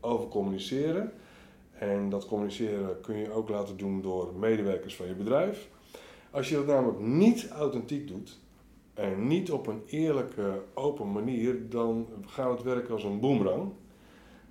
over 0.00 0.28
communiceren. 0.28 1.12
En 1.72 2.10
dat 2.10 2.26
communiceren 2.26 3.00
kun 3.00 3.16
je 3.16 3.30
ook 3.30 3.48
laten 3.48 3.76
doen 3.76 4.02
door 4.02 4.34
medewerkers 4.34 4.96
van 4.96 5.06
je 5.06 5.14
bedrijf. 5.14 5.68
Als 6.30 6.48
je 6.48 6.54
dat 6.54 6.66
namelijk 6.66 6.98
niet 6.98 7.48
authentiek 7.48 8.08
doet 8.08 8.38
en 8.94 9.26
niet 9.26 9.50
op 9.50 9.66
een 9.66 9.82
eerlijke, 9.86 10.62
open 10.74 11.12
manier, 11.12 11.68
dan 11.68 12.06
gaat 12.26 12.50
het 12.50 12.62
werken 12.62 12.94
als 12.94 13.04
een 13.04 13.20
boemerang. 13.20 13.72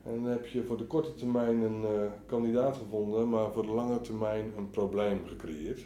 En 0.08 0.14
dan 0.14 0.32
heb 0.32 0.46
je 0.46 0.64
voor 0.64 0.78
de 0.78 0.84
korte 0.84 1.14
termijn 1.14 1.62
een 1.62 1.82
uh, 1.82 2.02
kandidaat 2.26 2.78
gevonden, 2.78 3.30
maar 3.30 3.52
voor 3.52 3.66
de 3.66 3.72
lange 3.72 4.02
termijn 4.02 4.54
een 4.58 4.70
probleem 4.70 5.22
gecreëerd. 5.26 5.86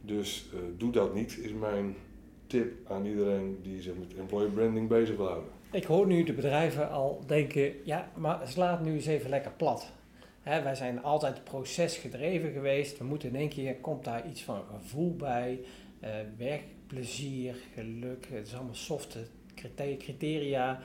Dus 0.00 0.50
uh, 0.54 0.60
doe 0.76 0.92
dat 0.92 1.14
niet, 1.14 1.38
is 1.38 1.52
mijn 1.52 1.96
tip 2.46 2.90
aan 2.90 3.06
iedereen 3.06 3.58
die 3.62 3.82
zich 3.82 3.94
met 3.98 4.14
employer 4.18 4.50
branding 4.50 4.88
bezig 4.88 5.16
wil 5.16 5.26
houden. 5.26 5.50
Ik 5.72 5.84
hoor 5.84 6.06
nu 6.06 6.22
de 6.22 6.32
bedrijven 6.32 6.90
al 6.90 7.22
denken, 7.26 7.72
ja, 7.84 8.10
maar 8.14 8.40
slaat 8.48 8.84
nu 8.84 8.92
eens 8.92 9.06
even 9.06 9.30
lekker 9.30 9.52
plat. 9.52 9.92
Hè, 10.40 10.62
wij 10.62 10.74
zijn 10.74 11.02
altijd 11.02 11.44
procesgedreven 11.44 12.52
geweest. 12.52 12.98
We 12.98 13.04
moeten 13.04 13.28
in 13.28 13.36
één 13.36 13.48
keer, 13.48 13.76
komt 13.76 14.04
daar 14.04 14.28
iets 14.28 14.42
van 14.42 14.62
gevoel 14.74 15.16
bij, 15.16 15.60
uh, 16.04 16.08
werkplezier, 16.36 17.54
geluk. 17.74 18.26
Het 18.30 18.46
is 18.46 18.54
allemaal 18.54 18.74
softe 18.74 19.18
criteria. 19.98 20.80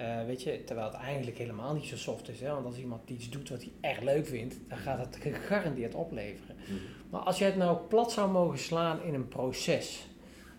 Eh, 0.00 0.24
weet 0.26 0.42
je, 0.42 0.64
terwijl 0.64 0.86
het 0.86 0.96
eigenlijk 0.96 1.38
helemaal 1.38 1.74
niet 1.74 1.84
zo 1.84 1.96
soft 1.96 2.28
is. 2.28 2.40
Hè? 2.40 2.52
Want 2.52 2.66
als 2.66 2.76
iemand 2.76 3.10
iets 3.10 3.30
doet 3.30 3.48
wat 3.48 3.62
hij 3.62 3.72
echt 3.80 4.02
leuk 4.02 4.26
vindt, 4.26 4.56
dan 4.68 4.78
gaat 4.78 4.98
het 4.98 5.16
gegarandeerd 5.20 5.94
opleveren. 5.94 6.56
Mhm. 6.56 6.74
Maar 7.10 7.20
als 7.20 7.38
je 7.38 7.44
het 7.44 7.56
nou 7.56 7.78
plat 7.88 8.12
zou 8.12 8.30
mogen 8.30 8.58
slaan 8.58 9.02
in 9.02 9.14
een 9.14 9.28
proces, 9.28 10.06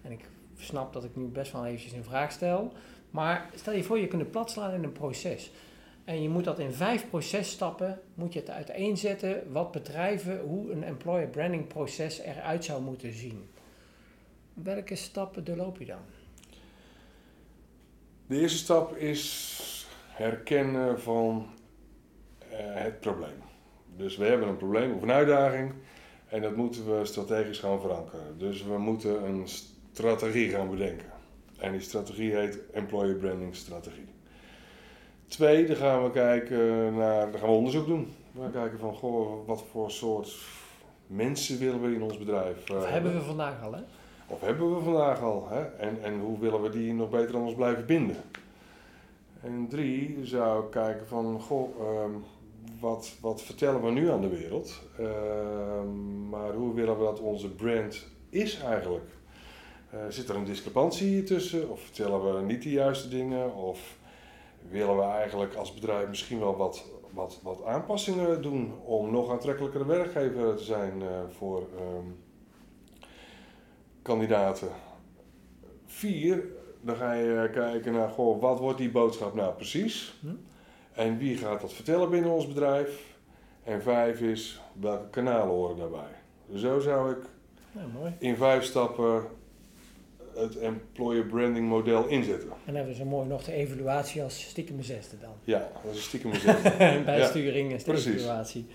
en 0.01 0.11
ik 0.11 0.25
snap 0.57 0.93
dat 0.93 1.03
ik 1.03 1.15
nu 1.15 1.25
best 1.25 1.51
wel 1.51 1.65
eventjes 1.65 1.91
een 1.91 2.03
vraag 2.03 2.31
stel, 2.31 2.73
maar 3.09 3.49
stel 3.55 3.73
je 3.73 3.83
voor 3.83 3.99
je 3.99 4.07
kunt 4.07 4.21
het 4.21 4.31
plat 4.31 4.51
slaan 4.51 4.73
in 4.73 4.83
een 4.83 4.91
proces. 4.91 5.51
En 6.03 6.21
je 6.21 6.29
moet 6.29 6.43
dat 6.43 6.59
in 6.59 6.71
vijf 6.71 7.09
processtappen, 7.09 7.99
moet 8.13 8.33
je 8.33 8.39
het 8.39 8.49
uiteenzetten 8.49 9.51
wat 9.51 9.71
bedrijven, 9.71 10.39
hoe 10.39 10.71
een 10.71 10.83
employer 10.83 11.27
branding 11.27 11.67
proces 11.67 12.19
eruit 12.19 12.65
zou 12.65 12.81
moeten 12.81 13.13
zien. 13.13 13.49
Welke 14.53 14.95
stappen 14.95 15.43
doorloop 15.43 15.77
je 15.79 15.85
dan? 15.85 16.20
De 18.31 18.39
eerste 18.39 18.57
stap 18.57 18.95
is 18.95 19.85
herkennen 20.07 21.01
van 21.01 21.45
eh, 22.39 22.57
het 22.59 22.99
probleem. 22.99 23.43
Dus 23.95 24.17
we 24.17 24.25
hebben 24.25 24.47
een 24.47 24.57
probleem 24.57 24.93
of 24.93 25.01
een 25.01 25.11
uitdaging 25.11 25.73
en 26.27 26.41
dat 26.41 26.55
moeten 26.55 26.97
we 26.97 27.05
strategisch 27.05 27.59
gaan 27.59 27.81
verankeren. 27.81 28.37
Dus 28.37 28.63
we 28.63 28.77
moeten 28.77 29.23
een 29.23 29.47
strategie 29.91 30.49
gaan 30.49 30.69
bedenken. 30.69 31.05
En 31.57 31.71
die 31.71 31.81
strategie 31.81 32.35
heet 32.35 32.59
Employer 32.73 33.15
Branding 33.15 33.55
Strategie. 33.55 34.07
Twee, 35.27 35.65
dan 35.65 35.75
gaan 35.75 36.03
we 36.03 36.11
kijken 36.11 36.95
naar, 36.95 37.31
gaan 37.31 37.49
we 37.49 37.55
onderzoek 37.55 37.85
doen. 37.85 38.13
We 38.31 38.41
gaan 38.41 38.51
kijken 38.51 38.79
van, 38.79 38.93
goh, 38.93 39.47
wat 39.47 39.63
voor 39.71 39.91
soort 39.91 40.35
mensen 41.07 41.59
willen 41.59 41.81
we 41.81 41.95
in 41.95 42.03
ons 42.03 42.17
bedrijf 42.17 42.69
uh, 42.69 42.77
Of 42.77 42.89
hebben 42.89 43.13
we 43.13 43.21
vandaag 43.21 43.63
al, 43.63 43.73
hè? 43.73 43.81
Of 44.31 44.41
hebben 44.41 44.75
we 44.75 44.83
vandaag 44.83 45.21
al? 45.21 45.47
Hè? 45.49 45.61
En, 45.61 46.03
en 46.03 46.19
hoe 46.19 46.39
willen 46.39 46.61
we 46.61 46.69
die 46.69 46.93
nog 46.93 47.09
beter 47.09 47.35
aan 47.35 47.41
ons 47.41 47.55
blijven 47.55 47.85
binden? 47.85 48.15
En 49.41 49.67
drie, 49.69 50.19
zou 50.23 50.65
ik 50.65 50.71
kijken 50.71 51.07
van, 51.07 51.41
goh, 51.41 52.03
um, 52.03 52.23
wat, 52.79 53.13
wat 53.21 53.41
vertellen 53.41 53.81
we 53.81 53.91
nu 53.91 54.09
aan 54.09 54.21
de 54.21 54.29
wereld? 54.29 54.81
Uh, 54.99 55.07
maar 56.29 56.53
hoe 56.53 56.73
willen 56.73 56.97
we 56.97 57.03
dat 57.03 57.19
onze 57.19 57.49
brand 57.49 58.07
is 58.29 58.59
eigenlijk? 58.61 59.09
Uh, 59.93 59.99
zit 60.09 60.29
er 60.29 60.35
een 60.35 60.45
discrepantie 60.45 61.23
tussen? 61.23 61.69
Of 61.69 61.81
vertellen 61.81 62.35
we 62.35 62.41
niet 62.41 62.63
de 62.63 62.71
juiste 62.71 63.09
dingen? 63.09 63.55
Of 63.55 63.97
willen 64.69 64.97
we 64.97 65.03
eigenlijk 65.03 65.53
als 65.53 65.73
bedrijf 65.73 66.07
misschien 66.07 66.39
wel 66.39 66.55
wat, 66.57 66.85
wat, 67.13 67.39
wat 67.43 67.63
aanpassingen 67.63 68.41
doen 68.41 68.73
om 68.83 69.11
nog 69.11 69.31
aantrekkelijker 69.31 69.87
werkgever 69.87 70.55
te 70.55 70.63
zijn 70.63 71.01
uh, 71.01 71.07
voor 71.29 71.59
um, 71.59 72.17
kandidaten? 74.01 74.69
Vier, 75.85 76.43
dan 76.81 76.95
ga 76.95 77.13
je 77.13 77.49
kijken 77.53 77.93
naar 77.93 78.09
goh, 78.09 78.41
wat 78.41 78.59
wordt 78.59 78.77
die 78.77 78.91
boodschap 78.91 79.33
nou 79.33 79.53
precies? 79.53 80.13
Hm? 80.21 80.27
En 80.93 81.17
wie 81.17 81.37
gaat 81.37 81.61
dat 81.61 81.73
vertellen 81.73 82.09
binnen 82.09 82.31
ons 82.31 82.47
bedrijf? 82.47 83.15
En 83.63 83.81
vijf 83.81 84.21
is 84.21 84.61
welke 84.79 85.09
kanalen 85.09 85.47
horen 85.47 85.77
daarbij? 85.77 86.11
Zo 86.55 86.79
zou 86.79 87.11
ik 87.11 87.25
ja, 87.71 87.81
mooi. 87.93 88.13
in 88.19 88.35
vijf 88.35 88.63
stappen 88.63 89.23
het 90.35 90.55
employer 90.57 91.25
branding 91.25 91.67
model 91.67 92.07
inzetten. 92.07 92.49
En 92.49 92.57
dan 92.65 92.75
hebben 92.75 92.95
zo 92.95 93.05
mooi 93.05 93.27
nog 93.27 93.43
de 93.43 93.53
evaluatie 93.53 94.23
als 94.23 94.41
stiekem 94.41 94.81
zesde 94.81 95.15
dan. 95.21 95.33
Ja, 95.43 95.69
dat 95.83 95.91
is 95.91 95.97
een 95.97 96.03
stiekem 96.03 96.33
zesde. 96.33 96.71
Bijsturing 97.05 97.73
is 97.73 97.83
de 97.83 97.91
precies. 97.91 98.21
evaluatie. 98.21 98.67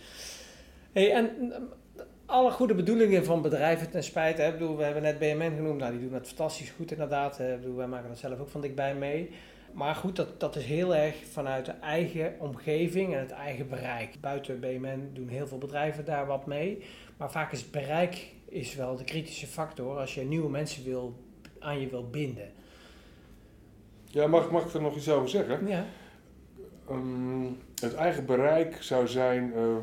Hey, 0.92 1.12
en 1.12 1.52
alle 2.26 2.50
goede 2.50 2.74
bedoelingen 2.74 3.24
van 3.24 3.42
bedrijven 3.42 3.90
ten 3.90 4.02
spijt. 4.02 4.38
Hè, 4.38 4.52
bedoel, 4.52 4.76
we 4.76 4.84
hebben 4.84 5.02
net 5.02 5.18
BMN 5.18 5.56
genoemd, 5.56 5.78
nou, 5.78 5.92
die 5.92 6.00
doen 6.00 6.12
het 6.12 6.26
fantastisch 6.26 6.70
goed 6.70 6.90
inderdaad. 6.90 7.38
Hè, 7.38 7.56
bedoel, 7.56 7.76
wij 7.76 7.86
maken 7.86 8.08
dat 8.08 8.18
zelf 8.18 8.40
ook 8.40 8.48
van 8.48 8.60
dichtbij 8.60 8.94
mee. 8.94 9.30
Maar 9.72 9.94
goed, 9.94 10.16
dat, 10.16 10.40
dat 10.40 10.56
is 10.56 10.64
heel 10.64 10.94
erg 10.94 11.14
vanuit 11.30 11.66
de 11.66 11.72
eigen 11.72 12.34
omgeving 12.38 13.14
en 13.14 13.20
het 13.20 13.30
eigen 13.30 13.68
bereik. 13.68 14.20
Buiten 14.20 14.60
BMN 14.60 15.10
doen 15.12 15.28
heel 15.28 15.46
veel 15.46 15.58
bedrijven 15.58 16.04
daar 16.04 16.26
wat 16.26 16.46
mee. 16.46 16.84
Maar 17.16 17.30
vaak 17.30 17.52
is 17.52 17.70
bereik 17.70 18.34
is 18.48 18.74
wel 18.74 18.96
de 18.96 19.04
kritische 19.04 19.46
factor 19.46 19.98
als 19.98 20.14
je 20.14 20.22
nieuwe 20.22 20.50
mensen 20.50 20.84
wil, 20.84 21.14
aan 21.58 21.80
je 21.80 21.88
wil 21.88 22.10
binden. 22.10 22.52
Ja, 24.04 24.26
mag, 24.26 24.50
mag 24.50 24.64
ik 24.64 24.74
er 24.74 24.82
nog 24.82 24.96
iets 24.96 25.08
over 25.08 25.28
zeggen? 25.28 25.66
Ja. 25.66 25.84
Um, 26.90 27.58
het 27.80 27.94
eigen 27.94 28.26
bereik 28.26 28.82
zou 28.82 29.08
zijn, 29.08 29.52
uh, 29.56 29.76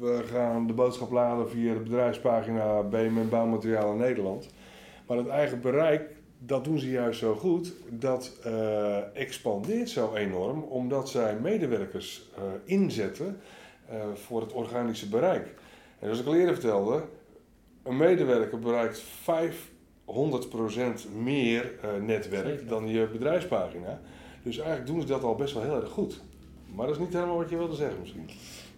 we 0.00 0.22
gaan 0.32 0.66
de 0.66 0.72
boodschap 0.72 1.10
laden 1.10 1.50
via 1.50 1.72
de 1.72 1.80
bedrijfspagina 1.80 2.82
BMN 2.82 3.28
Bouwmaterialen 3.28 3.96
Nederland. 3.96 4.48
Maar 5.06 5.16
het 5.16 5.26
eigen 5.26 5.60
bereik, 5.60 6.02
dat 6.38 6.64
doen 6.64 6.78
ze 6.78 6.90
juist 6.90 7.18
zo 7.18 7.34
goed, 7.34 7.72
dat 7.88 8.36
uh, 8.46 9.16
expandeert 9.16 9.88
zo 9.88 10.14
enorm 10.14 10.62
omdat 10.62 11.08
zij 11.08 11.36
medewerkers 11.40 12.30
uh, 12.38 12.42
inzetten 12.64 13.40
uh, 13.90 13.96
voor 14.14 14.40
het 14.40 14.52
organische 14.52 15.08
bereik. 15.08 15.46
En 15.98 16.06
zoals 16.06 16.20
ik 16.20 16.26
al 16.26 16.34
eerder 16.34 16.54
vertelde, 16.54 17.02
een 17.82 17.96
medewerker 17.96 18.58
bereikt 18.58 19.02
500% 19.02 19.04
meer 21.16 21.72
netwerk 22.00 22.46
Zeker. 22.46 22.66
dan 22.66 22.88
je 22.88 23.08
bedrijfspagina. 23.12 24.00
Dus 24.42 24.58
eigenlijk 24.58 24.86
doen 24.86 25.00
ze 25.00 25.06
dat 25.06 25.22
al 25.22 25.34
best 25.34 25.54
wel 25.54 25.62
heel 25.62 25.80
erg 25.80 25.90
goed. 25.90 26.20
Maar 26.74 26.86
dat 26.86 26.94
is 26.94 27.02
niet 27.02 27.12
helemaal 27.12 27.36
wat 27.36 27.50
je 27.50 27.56
wilde 27.56 27.74
zeggen 27.74 28.00
misschien. 28.00 28.28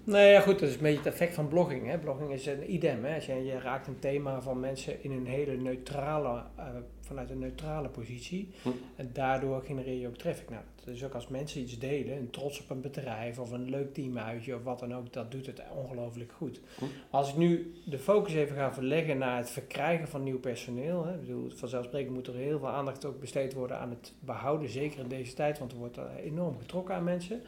Nee, 0.04 0.32
ja, 0.32 0.40
goed, 0.40 0.58
dat 0.58 0.68
is 0.68 0.74
een 0.74 0.82
beetje 0.82 0.96
het 0.96 1.06
effect 1.06 1.34
van 1.34 1.48
blogging. 1.48 1.86
Hè. 1.86 1.98
Blogging 1.98 2.32
is 2.32 2.46
een 2.46 2.72
idem. 2.72 3.04
Hè. 3.04 3.14
Als 3.14 3.26
je, 3.26 3.44
je 3.44 3.58
raakt 3.58 3.86
een 3.86 3.98
thema 3.98 4.40
van 4.40 4.60
mensen 4.60 5.02
in 5.02 5.10
een 5.10 5.26
hele 5.26 5.56
neutrale, 5.56 6.42
uh, 6.58 6.64
vanuit 7.00 7.30
een 7.30 7.38
neutrale 7.38 7.88
positie. 7.88 8.48
Hm. 8.62 8.68
En 8.96 9.10
daardoor 9.12 9.62
genereer 9.62 10.00
je 10.00 10.06
ook 10.06 10.16
traffic. 10.16 10.50
Nou, 10.50 10.62
dus 10.84 11.04
ook 11.04 11.14
als 11.14 11.28
mensen 11.28 11.60
iets 11.60 11.78
delen, 11.78 12.16
een 12.16 12.30
trots 12.30 12.60
op 12.60 12.70
een 12.70 12.80
bedrijf 12.80 13.38
of 13.38 13.50
een 13.50 13.70
leuk 13.70 13.94
teamuitje 13.94 14.54
of 14.54 14.62
wat 14.62 14.78
dan 14.78 14.94
ook, 14.94 15.12
dat 15.12 15.30
doet 15.30 15.46
het 15.46 15.62
ongelooflijk 15.76 16.32
goed. 16.32 16.60
Hm. 16.78 16.84
Als 17.10 17.28
ik 17.28 17.36
nu 17.36 17.72
de 17.84 17.98
focus 17.98 18.34
even 18.34 18.56
ga 18.56 18.72
verleggen 18.72 19.18
naar 19.18 19.36
het 19.36 19.50
verkrijgen 19.50 20.08
van 20.08 20.22
nieuw 20.22 20.40
personeel. 20.40 21.04
Hè. 21.04 21.14
Ik 21.14 21.20
bedoel, 21.20 21.50
vanzelfsprekend 21.50 22.14
moet 22.14 22.26
er 22.26 22.34
heel 22.34 22.58
veel 22.58 22.68
aandacht 22.68 23.04
ook 23.04 23.20
besteed 23.20 23.52
worden 23.52 23.78
aan 23.78 23.90
het 23.90 24.12
behouden, 24.20 24.68
zeker 24.68 25.00
in 25.00 25.08
deze 25.08 25.34
tijd, 25.34 25.58
want 25.58 25.72
er 25.72 25.78
wordt 25.78 25.96
er 25.96 26.16
enorm 26.16 26.58
getrokken 26.58 26.94
aan 26.94 27.04
mensen. 27.04 27.42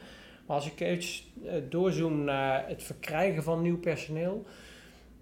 Maar 0.45 0.55
als 0.55 0.71
ik 0.71 0.79
even 0.79 1.69
doorzoom 1.69 2.23
naar 2.23 2.67
het 2.67 2.83
verkrijgen 2.83 3.43
van 3.43 3.61
nieuw 3.61 3.79
personeel, 3.79 4.45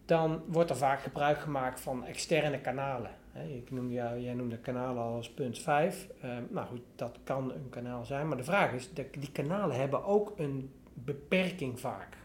dan 0.05 0.41
wordt 0.47 0.69
er 0.69 0.75
vaak 0.75 1.01
gebruik 1.01 1.39
gemaakt 1.39 1.79
van 1.79 2.05
externe 2.05 2.59
kanalen. 2.59 3.11
Ik 3.55 3.71
noemde, 3.71 3.93
ja, 3.93 4.17
jij 4.17 4.33
noemde 4.33 4.57
kanalen 4.57 5.03
als 5.03 5.29
punt 5.29 5.59
5. 5.59 6.07
Uh, 6.25 6.31
nou 6.49 6.67
goed, 6.67 6.81
dat 6.95 7.17
kan 7.23 7.51
een 7.51 7.69
kanaal 7.69 8.05
zijn. 8.05 8.27
Maar 8.27 8.37
de 8.37 8.43
vraag 8.43 8.71
is, 8.73 8.89
die 8.93 9.31
kanalen 9.31 9.75
hebben 9.75 10.03
ook 10.03 10.33
een 10.37 10.71
beperking 10.93 11.79
vaak. 11.79 12.17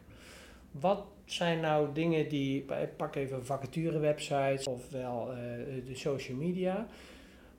Wat 0.71 1.05
zijn 1.25 1.61
nou 1.61 1.93
dingen 1.93 2.29
die, 2.29 2.67
pak 2.97 3.15
even 3.15 3.47
vacaturewebsites 3.47 4.67
ofwel 4.67 5.31
uh, 5.31 5.37
de 5.87 5.95
social 5.95 6.37
media. 6.37 6.87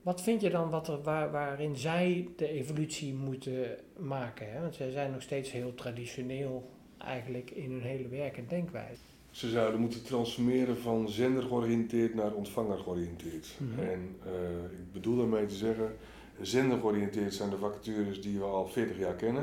Wat 0.02 0.22
vind 0.22 0.40
je 0.40 0.50
dan 0.50 0.70
wat 0.70 0.88
er, 0.88 1.02
waar, 1.02 1.30
waarin 1.30 1.76
zij 1.76 2.28
de 2.36 2.48
evolutie 2.48 3.14
moeten 3.14 3.76
maken? 3.96 4.52
Hè? 4.52 4.60
Want 4.60 4.74
zij 4.74 4.90
zijn 4.90 5.10
nog 5.10 5.22
steeds 5.22 5.52
heel 5.52 5.74
traditioneel 5.74 6.70
eigenlijk 6.98 7.50
in 7.50 7.70
hun 7.70 7.82
hele 7.82 8.08
werk 8.08 8.36
en 8.36 8.46
denkwijze. 8.48 9.00
Ze 9.30 9.48
zouden 9.48 9.80
moeten 9.80 10.02
transformeren 10.02 10.76
van 10.76 11.08
zender 11.08 11.42
georiënteerd 11.42 12.14
naar 12.14 12.32
ontvanger 12.32 12.78
georiënteerd. 12.78 13.48
Mhm. 13.58 13.88
En 13.88 14.16
uh, 14.26 14.78
ik 14.78 14.92
bedoel 14.92 15.16
daarmee 15.16 15.46
te 15.46 15.54
zeggen, 15.54 15.96
zender 16.40 16.78
georiënteerd 16.78 17.34
zijn 17.34 17.50
de 17.50 17.56
vacatures 17.56 18.22
die 18.22 18.38
we 18.38 18.44
al 18.44 18.66
40 18.66 18.98
jaar 18.98 19.14
kennen. 19.14 19.42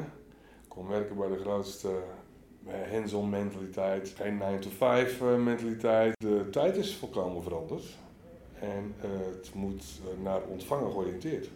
Ik 0.64 0.70
kom 0.70 0.88
werken 0.88 1.18
bij 1.18 1.28
de 1.28 1.38
grootste 1.38 1.90
uh, 2.68 2.74
hands-on 2.92 3.30
mentaliteit, 3.30 4.14
geen 4.16 4.42
9-to-5 4.42 5.22
uh, 5.22 5.36
mentaliteit. 5.36 6.20
De 6.20 6.48
tijd 6.52 6.78
is 6.78 6.96
volkomen 6.96 7.44
veranderd. 7.44 7.84
En 8.60 8.96
het 9.00 9.54
moet 9.54 9.84
uh, 10.02 10.24
naar 10.24 10.42
ontvanger 10.42 10.92
georiënteerd. 10.92 11.50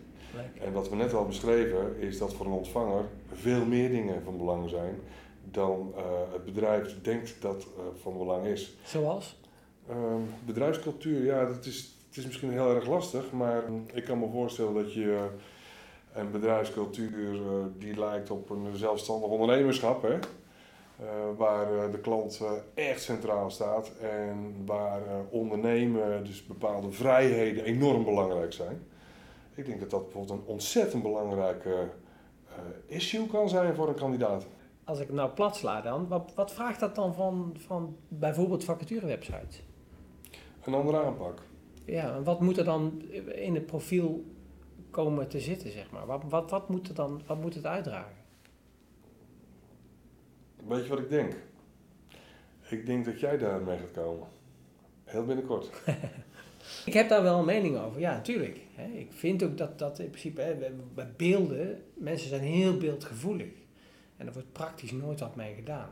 En 0.62 0.74
wat 0.74 0.90
we 0.90 0.96
net 0.96 1.14
al 1.14 1.26
beschreven 1.26 1.98
is 2.00 2.18
dat 2.18 2.34
voor 2.34 2.46
een 2.46 2.52
ontvanger 2.52 3.06
veel 3.32 3.66
meer 3.66 3.90
dingen 3.90 4.24
van 4.24 4.38
belang 4.38 4.70
zijn 4.70 5.00
dan 5.44 5.94
uh, 5.96 6.04
het 6.32 6.46
bedrijf 6.46 7.02
denkt 7.02 7.42
dat 7.42 7.68
van 8.02 8.18
belang 8.18 8.46
is. 8.46 8.78
Zoals? 8.84 9.40
Ehm, 9.90 10.22
bedrijfscultuur, 10.46 11.24
ja, 11.24 11.46
dat 11.46 11.66
is, 11.66 11.96
het 12.08 12.18
is 12.18 12.26
misschien 12.26 12.52
heel 12.52 12.76
erg 12.76 12.88
lastig, 12.88 13.32
maar 13.32 13.64
ik 13.94 14.04
kan 14.04 14.20
me 14.20 14.30
voorstellen 14.32 14.74
dat 14.74 14.94
je 14.94 15.28
een 16.14 16.32
bedrijfscultuur 16.32 17.40
die 17.78 18.00
lijkt 18.00 18.30
op 18.30 18.50
een 18.50 18.76
zelfstandig 18.76 19.30
ondernemerschap, 19.30 20.02
hè? 20.02 20.18
Uh, 21.02 21.08
waar 21.38 21.74
uh, 21.74 21.92
de 21.92 22.00
klant 22.00 22.40
uh, 22.42 22.52
echt 22.74 23.02
centraal 23.02 23.50
staat 23.50 23.92
en 24.02 24.56
waar 24.66 25.02
ondernemen, 25.30 26.24
dus 26.24 26.46
bepaalde 26.46 26.92
vrijheden, 26.92 27.64
enorm 27.64 28.04
belangrijk 28.04 28.54
zijn. 28.54 28.82
Ik 29.56 29.66
denk 29.66 29.80
dat 29.80 29.90
dat 29.90 30.04
bijvoorbeeld 30.04 30.40
een 30.40 30.46
ontzettend 30.46 31.04
belangrijke 31.04 31.90
issue 32.86 33.28
kan 33.28 33.50
zijn 33.50 33.76
voor 33.76 33.88
een 33.88 33.96
kandidaat. 33.96 34.48
Als 34.84 35.00
ik 35.00 35.12
nou 35.12 35.30
plat 35.30 35.56
sla 35.56 35.82
dan, 35.82 36.08
wat, 36.08 36.32
wat 36.36 36.54
vraagt 36.54 36.80
dat 36.80 36.96
dan 36.96 37.14
van, 37.14 37.56
van 37.58 37.96
bijvoorbeeld 38.08 38.64
vacaturewebsites? 38.64 39.64
Een 40.64 40.74
andere 40.74 41.04
aanpak. 41.04 41.42
Ja, 41.86 42.16
en 42.16 42.24
wat 42.24 42.42
moet 42.42 42.58
er 42.58 42.66
dan 42.66 43.02
in 43.36 43.56
het 43.56 43.66
profiel 43.66 44.24
komen 44.90 45.28
te 45.28 45.40
zitten, 45.40 45.72
zeg 45.72 45.92
maar? 45.92 46.06
Wat, 46.06 46.24
wat, 46.30 46.50
wat, 46.50 46.70
moet, 46.70 46.88
er 46.88 46.96
dan, 46.96 47.22
wat 47.28 47.42
moet 47.42 47.54
het 47.54 47.66
uitdragen? 47.66 48.21
Weet 50.68 50.84
je 50.84 50.90
wat 50.90 51.00
ik 51.00 51.10
denk? 51.10 51.34
Ik 52.70 52.86
denk 52.86 53.06
dat 53.06 53.20
jij 53.20 53.38
daar 53.38 53.62
mee 53.62 53.78
gaat 53.78 53.92
komen. 53.92 54.28
Heel 55.04 55.26
binnenkort. 55.26 55.70
ik 56.86 56.94
heb 56.94 57.10
daar 57.10 57.24
wel 57.24 57.40
een 57.40 57.46
mening 57.46 57.78
over, 57.78 58.00
ja, 58.00 58.14
natuurlijk. 58.14 58.60
Ik 58.94 59.12
vind 59.12 59.44
ook 59.44 59.58
dat, 59.58 59.80
dat 59.80 60.00
in 60.00 60.10
principe, 60.10 60.72
bij 60.96 61.12
beelden, 61.18 61.84
mensen 61.94 62.30
zijn 62.30 62.42
heel 62.42 62.78
beeldgevoelig. 62.78 63.52
En 64.18 64.28
er 64.28 64.34
wordt 64.34 64.52
praktisch 64.52 64.92
nooit 64.92 65.20
wat 65.20 65.36
mee 65.36 65.56
gedaan. 65.56 65.90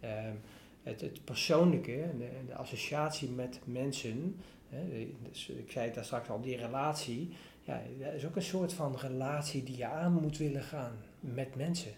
Ehm, 0.00 0.34
het, 0.82 1.00
het 1.00 1.24
persoonlijke, 1.24 2.04
de, 2.18 2.28
de 2.46 2.54
associatie 2.54 3.28
met 3.28 3.60
mensen, 3.64 4.36
hè, 4.68 5.08
dus 5.22 5.48
ik 5.48 5.70
zei 5.70 5.84
het 5.84 5.94
daar 5.94 6.04
straks 6.04 6.28
al, 6.28 6.40
die 6.40 6.56
relatie, 6.56 7.30
ja, 7.60 7.82
dat 7.98 8.12
is 8.12 8.26
ook 8.26 8.36
een 8.36 8.42
soort 8.42 8.72
van 8.72 8.96
relatie 8.96 9.62
die 9.62 9.76
je 9.76 9.86
aan 9.86 10.12
moet 10.12 10.36
willen 10.36 10.62
gaan 10.62 10.92
met 11.20 11.56
mensen. 11.56 11.92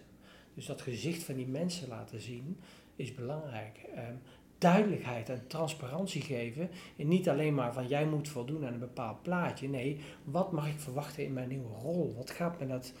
Dus 0.59 0.67
dat 0.67 0.81
gezicht 0.81 1.23
van 1.23 1.35
die 1.35 1.47
mensen 1.47 1.87
laten 1.87 2.21
zien 2.21 2.57
is 2.95 3.15
belangrijk. 3.15 3.77
Ehm, 3.95 4.13
duidelijkheid 4.57 5.29
en 5.29 5.47
transparantie 5.47 6.21
geven. 6.21 6.69
En 6.97 7.07
niet 7.07 7.29
alleen 7.29 7.53
maar 7.53 7.73
van 7.73 7.87
jij 7.87 8.05
moet 8.05 8.27
voldoen 8.27 8.65
aan 8.65 8.73
een 8.73 8.79
bepaald 8.79 9.21
plaatje. 9.21 9.69
Nee, 9.69 9.99
wat 10.23 10.51
mag 10.51 10.67
ik 10.67 10.79
verwachten 10.79 11.23
in 11.23 11.33
mijn 11.33 11.49
nieuwe 11.49 11.73
rol? 11.81 12.13
Wat 12.15 12.29
gaat 12.29 12.59
me 12.59 12.67
dat 12.67 12.93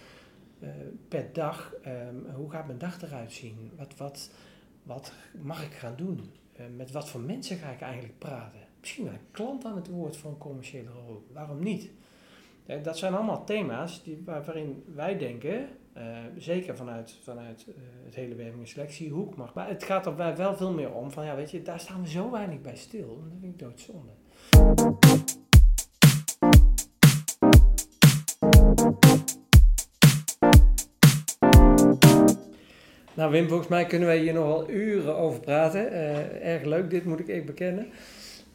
uh, 0.59 0.69
per 1.07 1.33
dag, 1.33 1.73
um, 1.85 2.25
hoe 2.35 2.51
gaat 2.51 2.65
mijn 2.65 2.77
dag 2.77 3.01
eruit 3.01 3.31
zien? 3.31 3.71
Wat, 3.77 3.97
wat, 3.97 4.31
wat 4.83 5.13
mag 5.41 5.65
ik 5.65 5.73
gaan 5.73 5.95
doen? 5.95 6.31
Uh, 6.59 6.65
met 6.75 6.91
wat 6.91 7.09
voor 7.09 7.21
mensen 7.21 7.57
ga 7.57 7.69
ik 7.69 7.81
eigenlijk 7.81 8.19
praten? 8.19 8.59
Misschien 8.79 9.03
wel 9.03 9.13
een 9.13 9.31
klant 9.31 9.65
aan 9.65 9.75
het 9.75 9.87
woord 9.87 10.17
voor 10.17 10.31
een 10.31 10.37
commerciële 10.37 10.89
rol. 10.89 11.25
Waarom 11.33 11.63
niet? 11.63 11.89
dat 12.83 12.97
zijn 12.97 13.13
allemaal 13.13 13.45
thema's 13.45 14.03
die, 14.03 14.21
waarin 14.25 14.83
wij 14.95 15.17
denken, 15.17 15.69
uh, 15.97 16.03
zeker 16.37 16.75
vanuit, 16.75 17.17
vanuit 17.23 17.65
uh, 17.67 17.75
het 18.05 18.15
hele 18.15 18.35
werving- 18.35 18.61
en 18.61 18.67
selectiehoek, 18.67 19.35
maar, 19.35 19.51
maar 19.53 19.67
het 19.67 19.83
gaat 19.83 20.05
er 20.05 20.15
wel 20.15 20.55
veel 20.55 20.73
meer 20.73 20.93
om 20.93 21.11
van, 21.11 21.25
ja 21.25 21.35
weet 21.35 21.51
je, 21.51 21.61
daar 21.61 21.79
staan 21.79 22.01
we 22.01 22.09
zo 22.09 22.31
weinig 22.31 22.61
bij 22.61 22.75
stil. 22.75 23.21
Dat 23.23 23.39
vind 23.41 23.53
ik 23.53 23.59
doodzonde. 23.59 24.11
Nou 33.13 33.31
Wim, 33.31 33.47
volgens 33.47 33.69
mij 33.69 33.85
kunnen 33.85 34.07
wij 34.07 34.19
hier 34.19 34.33
nog 34.33 34.45
wel 34.45 34.69
uren 34.69 35.15
over 35.15 35.39
praten. 35.39 35.91
Uh, 35.91 36.45
erg 36.53 36.63
leuk, 36.63 36.89
dit 36.89 37.05
moet 37.05 37.19
ik 37.19 37.27
echt 37.27 37.45
bekennen. 37.45 37.87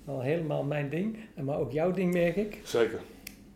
Wel 0.05 0.21
helemaal 0.21 0.65
mijn 0.65 0.89
ding, 0.89 1.17
maar 1.43 1.59
ook 1.59 1.73
jouw 1.73 1.91
ding 1.91 2.13
merk 2.13 2.37
ik. 2.37 2.61
Zeker. 2.63 3.01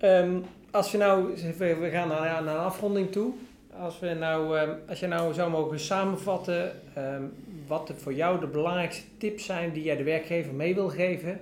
Um, 0.00 0.44
als 0.70 0.92
we 0.92 0.98
nou, 0.98 1.34
we 1.58 1.88
gaan 1.90 2.08
naar, 2.08 2.42
naar 2.42 2.54
een 2.54 2.60
afronding 2.60 3.12
toe. 3.12 3.32
Als, 3.78 3.98
we 3.98 4.14
nou, 4.14 4.58
um, 4.58 4.76
als 4.88 5.00
je 5.00 5.06
nou 5.06 5.34
zou 5.34 5.50
mogen 5.50 5.80
samenvatten 5.80 6.80
um, 6.98 7.32
wat 7.66 7.92
voor 7.96 8.14
jou 8.14 8.40
de 8.40 8.46
belangrijkste 8.46 9.02
tips 9.18 9.44
zijn 9.44 9.72
die 9.72 9.82
jij 9.82 9.96
de 9.96 10.02
werkgever 10.02 10.54
mee 10.54 10.74
wil 10.74 10.88
geven 10.88 11.40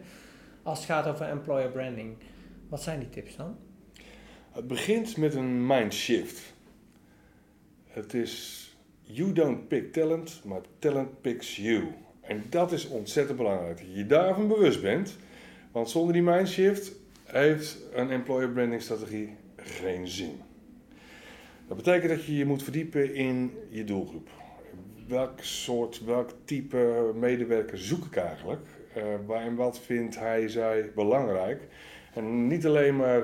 als 0.63 0.79
het 0.79 0.87
gaat 0.87 1.07
over 1.07 1.27
employer 1.27 1.71
branding. 1.71 2.17
Wat 2.69 2.83
zijn 2.83 2.99
die 2.99 3.09
tips 3.09 3.37
dan? 3.37 3.57
Het 4.53 4.67
begint 4.67 5.17
met 5.17 5.35
een 5.35 5.67
mindshift. 5.67 6.55
Het 7.87 8.15
is 8.15 8.65
you 9.03 9.33
don't 9.33 9.69
pick 9.69 9.93
talent, 9.93 10.41
maar 10.45 10.61
talent 10.79 11.21
picks 11.21 11.57
you. 11.57 11.85
En 12.21 12.45
dat 12.49 12.73
is 12.73 12.89
ontzettend 12.89 13.37
belangrijk. 13.37 13.77
Dat 13.77 13.87
je 13.87 13.95
je 13.95 14.07
daarvan 14.07 14.49
bewust 14.49 14.83
bent. 14.83 15.17
Want 15.73 15.91
zonder 15.91 16.13
die 16.13 16.23
mindshift 16.23 16.93
heeft 17.25 17.79
een 17.93 18.11
employer 18.11 18.51
branding 18.51 18.83
strategie 18.83 19.37
geen 19.57 20.09
zin. 20.09 20.41
Dat 21.67 21.77
betekent 21.77 22.11
dat 22.11 22.25
je 22.25 22.37
je 22.37 22.47
moet 22.47 22.63
verdiepen 22.63 23.15
in 23.15 23.53
je 23.69 23.85
doelgroep. 23.85 24.29
Welk 25.09 25.41
soort, 25.41 26.05
welk 26.05 26.31
type 26.45 27.13
medewerker 27.15 27.79
zoek 27.79 28.05
ik 28.05 28.17
eigenlijk? 28.17 28.67
Uh, 28.97 29.03
waar 29.27 29.43
en 29.43 29.55
wat 29.55 29.81
vindt 29.81 30.19
hij, 30.19 30.49
zij 30.49 30.91
belangrijk? 30.95 31.63
En 32.15 32.47
niet 32.47 32.67
alleen 32.67 32.97
maar 32.97 33.23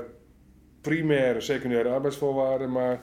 primaire, 0.81 1.41
secundaire 1.41 1.89
arbeidsvoorwaarden, 1.89 2.73
maar 2.73 3.01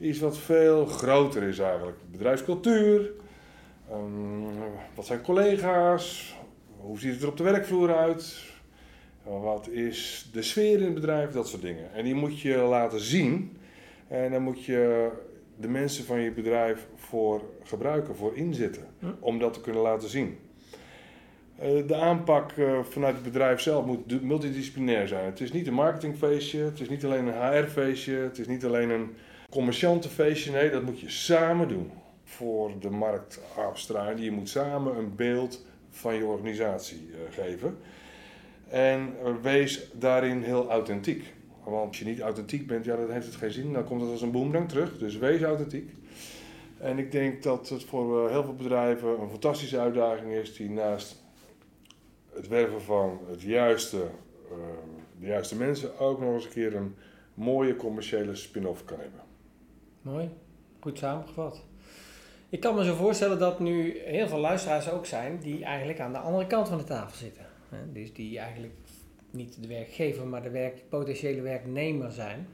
iets 0.00 0.18
wat 0.18 0.38
veel 0.38 0.86
groter 0.86 1.42
is 1.42 1.58
eigenlijk. 1.58 1.98
Bedrijfscultuur, 2.10 3.10
um, 3.92 4.46
wat 4.94 5.06
zijn 5.06 5.20
collega's, 5.20 6.36
hoe 6.76 6.98
ziet 6.98 7.12
het 7.12 7.22
er 7.22 7.28
op 7.28 7.36
de 7.36 7.42
werkvloer 7.42 7.96
uit, 7.96 8.44
wat 9.22 9.68
is 9.68 10.28
de 10.32 10.42
sfeer 10.42 10.78
in 10.78 10.84
het 10.84 10.94
bedrijf, 10.94 11.30
dat 11.30 11.48
soort 11.48 11.62
dingen. 11.62 11.92
En 11.94 12.04
die 12.04 12.14
moet 12.14 12.40
je 12.40 12.56
laten 12.56 13.00
zien. 13.00 13.56
En 14.08 14.30
dan 14.32 14.42
moet 14.42 14.64
je 14.64 15.10
de 15.56 15.68
mensen 15.68 16.04
van 16.04 16.20
je 16.20 16.30
bedrijf 16.30 16.86
voor 16.94 17.42
gebruiken, 17.62 18.16
voor 18.16 18.36
inzetten. 18.36 18.86
Hm. 18.98 19.06
Om 19.20 19.38
dat 19.38 19.52
te 19.54 19.60
kunnen 19.60 19.82
laten 19.82 20.08
zien. 20.08 20.38
Eh, 21.58 21.86
de 21.86 21.94
aanpak 21.94 22.52
eh, 22.52 22.78
vanuit 22.82 23.14
het 23.14 23.24
bedrijf 23.24 23.60
zelf 23.60 23.84
moet 23.84 24.22
multidisciplinair 24.22 25.08
zijn. 25.08 25.24
Het 25.24 25.40
is 25.40 25.52
niet 25.52 25.66
een 25.66 25.74
marketingfeestje, 25.74 26.58
het 26.58 26.80
is 26.80 26.88
niet 26.88 27.04
alleen 27.04 27.26
een 27.26 27.62
HR-feestje, 27.62 28.14
het 28.14 28.38
is 28.38 28.46
niet 28.46 28.64
alleen 28.64 28.90
een 28.90 29.14
commerciantenfeestje. 29.50 30.52
Nee, 30.52 30.70
dat 30.70 30.82
moet 30.82 31.00
je 31.00 31.10
samen 31.10 31.68
doen 31.68 31.90
voor 32.24 32.72
de 32.80 32.90
markt 32.90 33.40
afstralen. 33.56 34.22
Je 34.22 34.30
moet 34.30 34.48
samen 34.48 34.96
een 34.96 35.16
beeld 35.16 35.64
van 35.90 36.14
je 36.14 36.24
organisatie 36.24 37.10
uh, 37.10 37.16
geven. 37.30 37.78
En 38.68 39.14
wees 39.42 39.90
daarin 39.92 40.42
heel 40.42 40.70
authentiek. 40.70 41.34
Want 41.70 41.88
als 41.88 41.98
je 41.98 42.04
niet 42.04 42.20
authentiek 42.20 42.66
bent, 42.66 42.84
ja, 42.84 42.96
dan 42.96 43.10
heeft 43.10 43.26
het 43.26 43.34
geen 43.34 43.50
zin. 43.50 43.72
Dan 43.72 43.84
komt 43.84 44.00
het 44.00 44.10
als 44.10 44.22
een 44.22 44.30
boemerang 44.30 44.68
terug. 44.68 44.98
Dus 44.98 45.16
wees 45.16 45.42
authentiek. 45.42 45.92
En 46.78 46.98
ik 46.98 47.12
denk 47.12 47.42
dat 47.42 47.68
het 47.68 47.84
voor 47.84 48.24
eh, 48.24 48.30
heel 48.30 48.44
veel 48.44 48.54
bedrijven 48.54 49.20
een 49.20 49.30
fantastische 49.30 49.78
uitdaging 49.78 50.32
is 50.32 50.56
die 50.56 50.70
naast 50.70 51.22
het 52.34 52.48
werven 52.48 52.82
van 52.82 53.20
het 53.30 53.42
juiste, 53.42 53.96
uh, 53.96 54.56
de 55.20 55.26
juiste 55.26 55.56
mensen 55.56 55.98
ook 55.98 56.20
nog 56.20 56.34
eens 56.34 56.44
een 56.44 56.50
keer 56.50 56.76
een 56.76 56.94
mooie 57.34 57.76
commerciële 57.76 58.34
spin-off 58.34 58.84
kan 58.84 58.98
hebben. 59.00 59.20
Mooi, 60.02 60.30
goed 60.80 60.98
samengevat. 60.98 61.64
Ik 62.48 62.60
kan 62.60 62.74
me 62.74 62.84
zo 62.84 62.94
voorstellen 62.94 63.38
dat 63.38 63.60
nu 63.60 63.98
heel 64.04 64.28
veel 64.28 64.38
luisteraars 64.38 64.90
ook 64.90 65.06
zijn 65.06 65.38
die 65.38 65.64
eigenlijk 65.64 66.00
aan 66.00 66.12
de 66.12 66.18
andere 66.18 66.46
kant 66.46 66.68
van 66.68 66.78
de 66.78 66.84
tafel 66.84 67.16
zitten. 67.16 67.46
Dus 67.92 68.12
die 68.12 68.38
eigenlijk 68.38 68.74
niet 69.38 69.62
de 69.62 69.68
werkgever, 69.68 70.26
maar 70.26 70.42
de 70.42 70.50
werk, 70.50 70.88
potentiële 70.88 71.40
werknemer 71.40 72.12
zijn. 72.12 72.48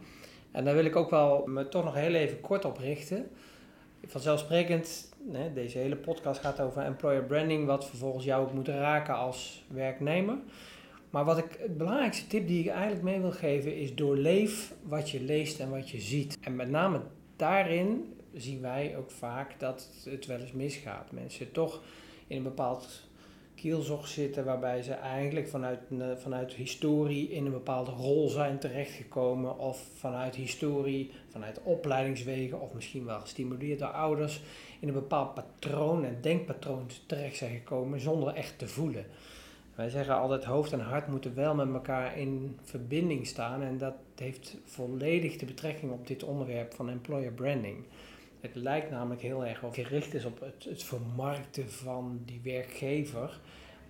En 0.50 0.64
daar 0.64 0.74
wil 0.74 0.84
ik 0.84 0.96
ook 0.96 1.10
wel 1.10 1.46
me 1.46 1.68
toch 1.68 1.84
nog 1.84 1.94
heel 1.94 2.14
even 2.14 2.40
kort 2.40 2.64
op 2.64 2.78
richten. 2.78 3.30
Vanzelfsprekend, 4.06 5.14
deze 5.54 5.78
hele 5.78 5.96
podcast 5.96 6.40
gaat 6.40 6.60
over 6.60 6.82
employer 6.82 7.24
branding, 7.24 7.66
wat 7.66 7.88
vervolgens 7.88 8.24
jou 8.24 8.46
ook 8.46 8.52
moet 8.52 8.68
raken 8.68 9.14
als 9.14 9.64
werknemer. 9.68 10.36
Maar 11.10 11.24
wat 11.24 11.38
ik, 11.38 11.56
het 11.58 11.76
belangrijkste 11.76 12.26
tip 12.26 12.46
die 12.46 12.60
ik 12.60 12.70
eigenlijk 12.70 13.02
mee 13.02 13.20
wil 13.20 13.32
geven 13.32 13.76
is 13.76 13.94
doorleef 13.94 14.74
wat 14.82 15.10
je 15.10 15.22
leest 15.22 15.60
en 15.60 15.70
wat 15.70 15.90
je 15.90 16.00
ziet. 16.00 16.38
En 16.40 16.56
met 16.56 16.70
name 16.70 17.00
daarin 17.36 18.14
zien 18.32 18.60
wij 18.60 18.96
ook 18.96 19.10
vaak 19.10 19.60
dat 19.60 19.90
het 20.04 20.26
wel 20.26 20.40
eens 20.40 20.52
misgaat. 20.52 21.12
Mensen 21.12 21.52
toch 21.52 21.82
in 22.26 22.36
een 22.36 22.42
bepaald 22.42 23.08
kielzog 23.64 24.08
zitten, 24.08 24.44
waarbij 24.44 24.82
ze 24.82 24.92
eigenlijk 24.92 25.48
vanuit, 25.48 25.78
vanuit 26.16 26.52
historie 26.52 27.30
in 27.30 27.46
een 27.46 27.52
bepaalde 27.52 27.90
rol 27.90 28.28
zijn 28.28 28.58
terechtgekomen, 28.58 29.58
of 29.58 29.88
vanuit 29.94 30.34
historie, 30.34 31.10
vanuit 31.28 31.60
opleidingswegen, 31.62 32.60
of 32.60 32.72
misschien 32.72 33.04
wel 33.04 33.20
gestimuleerd 33.20 33.78
door 33.78 33.88
ouders, 33.88 34.40
in 34.80 34.88
een 34.88 34.94
bepaald 34.94 35.34
patroon 35.34 36.04
en 36.04 36.18
denkpatroon 36.20 36.86
terecht 37.06 37.36
zijn 37.36 37.54
gekomen 37.54 38.00
zonder 38.00 38.34
echt 38.34 38.58
te 38.58 38.68
voelen. 38.68 39.04
Wij 39.74 39.88
zeggen 39.88 40.14
altijd 40.14 40.44
hoofd 40.44 40.72
en 40.72 40.80
hart 40.80 41.08
moeten 41.08 41.34
wel 41.34 41.54
met 41.54 41.72
elkaar 41.72 42.18
in 42.18 42.58
verbinding 42.62 43.26
staan 43.26 43.62
en 43.62 43.78
dat 43.78 43.94
heeft 44.16 44.56
volledig 44.64 45.36
de 45.36 45.46
betrekking 45.46 45.92
op 45.92 46.06
dit 46.06 46.22
onderwerp 46.22 46.74
van 46.74 46.90
employer 46.90 47.32
branding. 47.32 47.76
Het 48.44 48.54
lijkt 48.54 48.90
namelijk 48.90 49.22
heel 49.22 49.46
erg 49.46 49.62
of 49.62 49.74
gericht 49.74 50.14
is 50.14 50.24
op 50.24 50.40
het, 50.40 50.64
het 50.64 50.82
vermarkten 50.82 51.70
van 51.70 52.20
die 52.24 52.40
werkgever. 52.42 53.40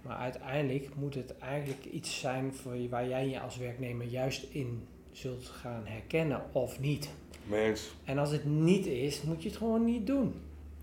Maar 0.02 0.16
uiteindelijk 0.16 0.94
moet 0.94 1.14
het 1.14 1.38
eigenlijk 1.38 1.84
iets 1.84 2.20
zijn 2.20 2.54
voor 2.54 2.88
waar 2.88 3.08
jij 3.08 3.28
je 3.28 3.40
als 3.40 3.56
werknemer 3.56 4.06
juist 4.06 4.42
in 4.50 4.86
zult 5.12 5.44
gaan 5.44 5.86
herkennen 5.86 6.42
of 6.52 6.80
niet. 6.80 7.10
Mens. 7.46 7.94
En 8.04 8.18
als 8.18 8.30
het 8.30 8.44
niet 8.44 8.86
is, 8.86 9.22
moet 9.22 9.42
je 9.42 9.48
het 9.48 9.58
gewoon 9.58 9.84
niet 9.84 10.06
doen. 10.06 10.34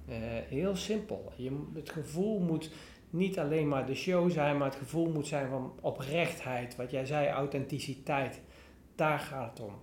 Uh, 0.10 0.16
heel 0.48 0.76
simpel. 0.76 1.32
Je, 1.36 1.60
het 1.74 1.90
gevoel 1.90 2.40
moet 2.40 2.72
niet 3.10 3.40
alleen 3.40 3.68
maar 3.68 3.86
de 3.86 3.96
show 3.96 4.32
zijn, 4.32 4.58
maar 4.58 4.70
het 4.70 4.80
gevoel 4.80 5.12
moet 5.12 5.28
zijn 5.28 5.50
van 5.50 5.74
oprechtheid. 5.82 6.76
Wat 6.76 6.92
jij 6.92 7.06
zei, 7.06 7.28
authenticiteit. 7.28 8.42
Daar 8.96 9.20
gaat 9.20 9.50
het 9.58 9.68
om. 9.68 9.74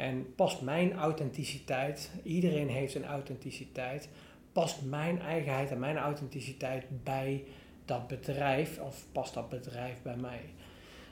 En 0.00 0.34
past 0.34 0.60
mijn 0.60 0.92
authenticiteit, 0.92 2.10
iedereen 2.22 2.68
heeft 2.68 2.94
een 2.94 3.04
authenticiteit, 3.04 4.08
past 4.52 4.82
mijn 4.84 5.20
eigenheid 5.20 5.70
en 5.70 5.78
mijn 5.78 5.96
authenticiteit 5.96 6.84
bij 7.04 7.44
dat 7.84 8.08
bedrijf 8.08 8.78
of 8.78 9.04
past 9.12 9.34
dat 9.34 9.48
bedrijf 9.48 10.02
bij 10.02 10.16
mij? 10.16 10.40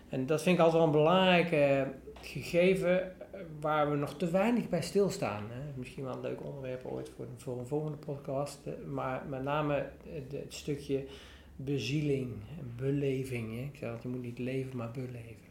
En 0.09 0.27
dat 0.27 0.43
vind 0.43 0.59
ik 0.59 0.65
altijd 0.65 0.83
wel 0.83 0.93
een 0.93 0.99
belangrijk 0.99 1.53
eh, 1.53 1.83
gegeven 2.21 3.03
eh, 3.03 3.41
waar 3.61 3.91
we 3.91 3.97
nog 3.97 4.17
te 4.17 4.31
weinig 4.31 4.69
bij 4.69 4.83
stilstaan. 4.83 5.45
Misschien 5.75 6.05
wel 6.05 6.15
een 6.15 6.21
leuk 6.21 6.45
onderwerp 6.45 6.87
ooit 6.87 7.11
voor, 7.17 7.27
voor 7.37 7.59
een 7.59 7.67
volgende 7.67 7.99
podcast. 7.99 8.59
eh, 8.65 8.73
Maar 8.87 9.23
met 9.29 9.43
name 9.43 9.75
het, 10.09 10.33
het 10.33 10.55
stukje 10.55 11.05
bezieling 11.57 12.33
beleving. 12.77 13.59
Ik 13.59 13.77
zeg 13.77 13.91
dat 13.91 14.03
je 14.03 14.09
moet 14.09 14.23
niet 14.23 14.39
leven, 14.39 14.77
maar 14.77 14.91
beleven. 14.91 15.48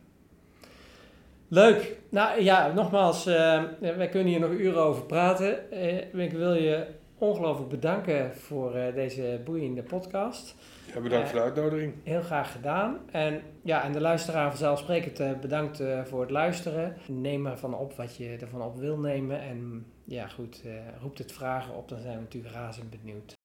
Leuk. 1.49 1.97
Nou 2.09 2.41
ja, 2.41 2.71
nogmaals, 2.73 3.25
eh, 3.25 3.63
wij 3.79 4.09
kunnen 4.09 4.27
hier 4.27 4.39
nog 4.39 4.51
uren 4.51 4.81
over 4.81 5.03
praten. 5.03 5.71
Eh, 5.71 6.13
ik 6.23 6.31
wil 6.31 6.53
je 6.53 6.87
ongelooflijk 7.17 7.69
bedanken 7.69 8.35
voor 8.35 8.75
eh, 8.75 8.93
deze 8.93 9.41
boeiende 9.45 9.83
podcast. 9.83 10.55
Ja, 10.93 11.01
bedankt 11.01 11.29
voor 11.29 11.39
de 11.39 11.45
uitnodiging. 11.45 11.93
Heel 12.03 12.21
graag 12.21 12.51
gedaan. 12.51 12.97
En 13.11 13.41
ja, 13.63 13.83
en 13.83 13.91
de 13.91 14.01
luisteraar 14.01 14.49
vanzelfsprekend 14.49 15.41
bedankt 15.41 15.83
voor 16.03 16.21
het 16.21 16.31
luisteren. 16.31 16.97
Neem 17.07 17.47
ervan 17.47 17.75
op 17.75 17.93
wat 17.93 18.15
je 18.15 18.37
ervan 18.41 18.61
op 18.61 18.77
wil 18.77 18.97
nemen. 18.97 19.41
En 19.41 19.85
ja, 20.03 20.27
goed, 20.27 20.63
roept 21.01 21.17
het 21.17 21.31
vragen 21.31 21.75
op, 21.75 21.89
dan 21.89 21.99
zijn 21.99 22.15
we 22.15 22.21
natuurlijk 22.21 22.53
razend 22.53 22.89
benieuwd. 22.89 23.35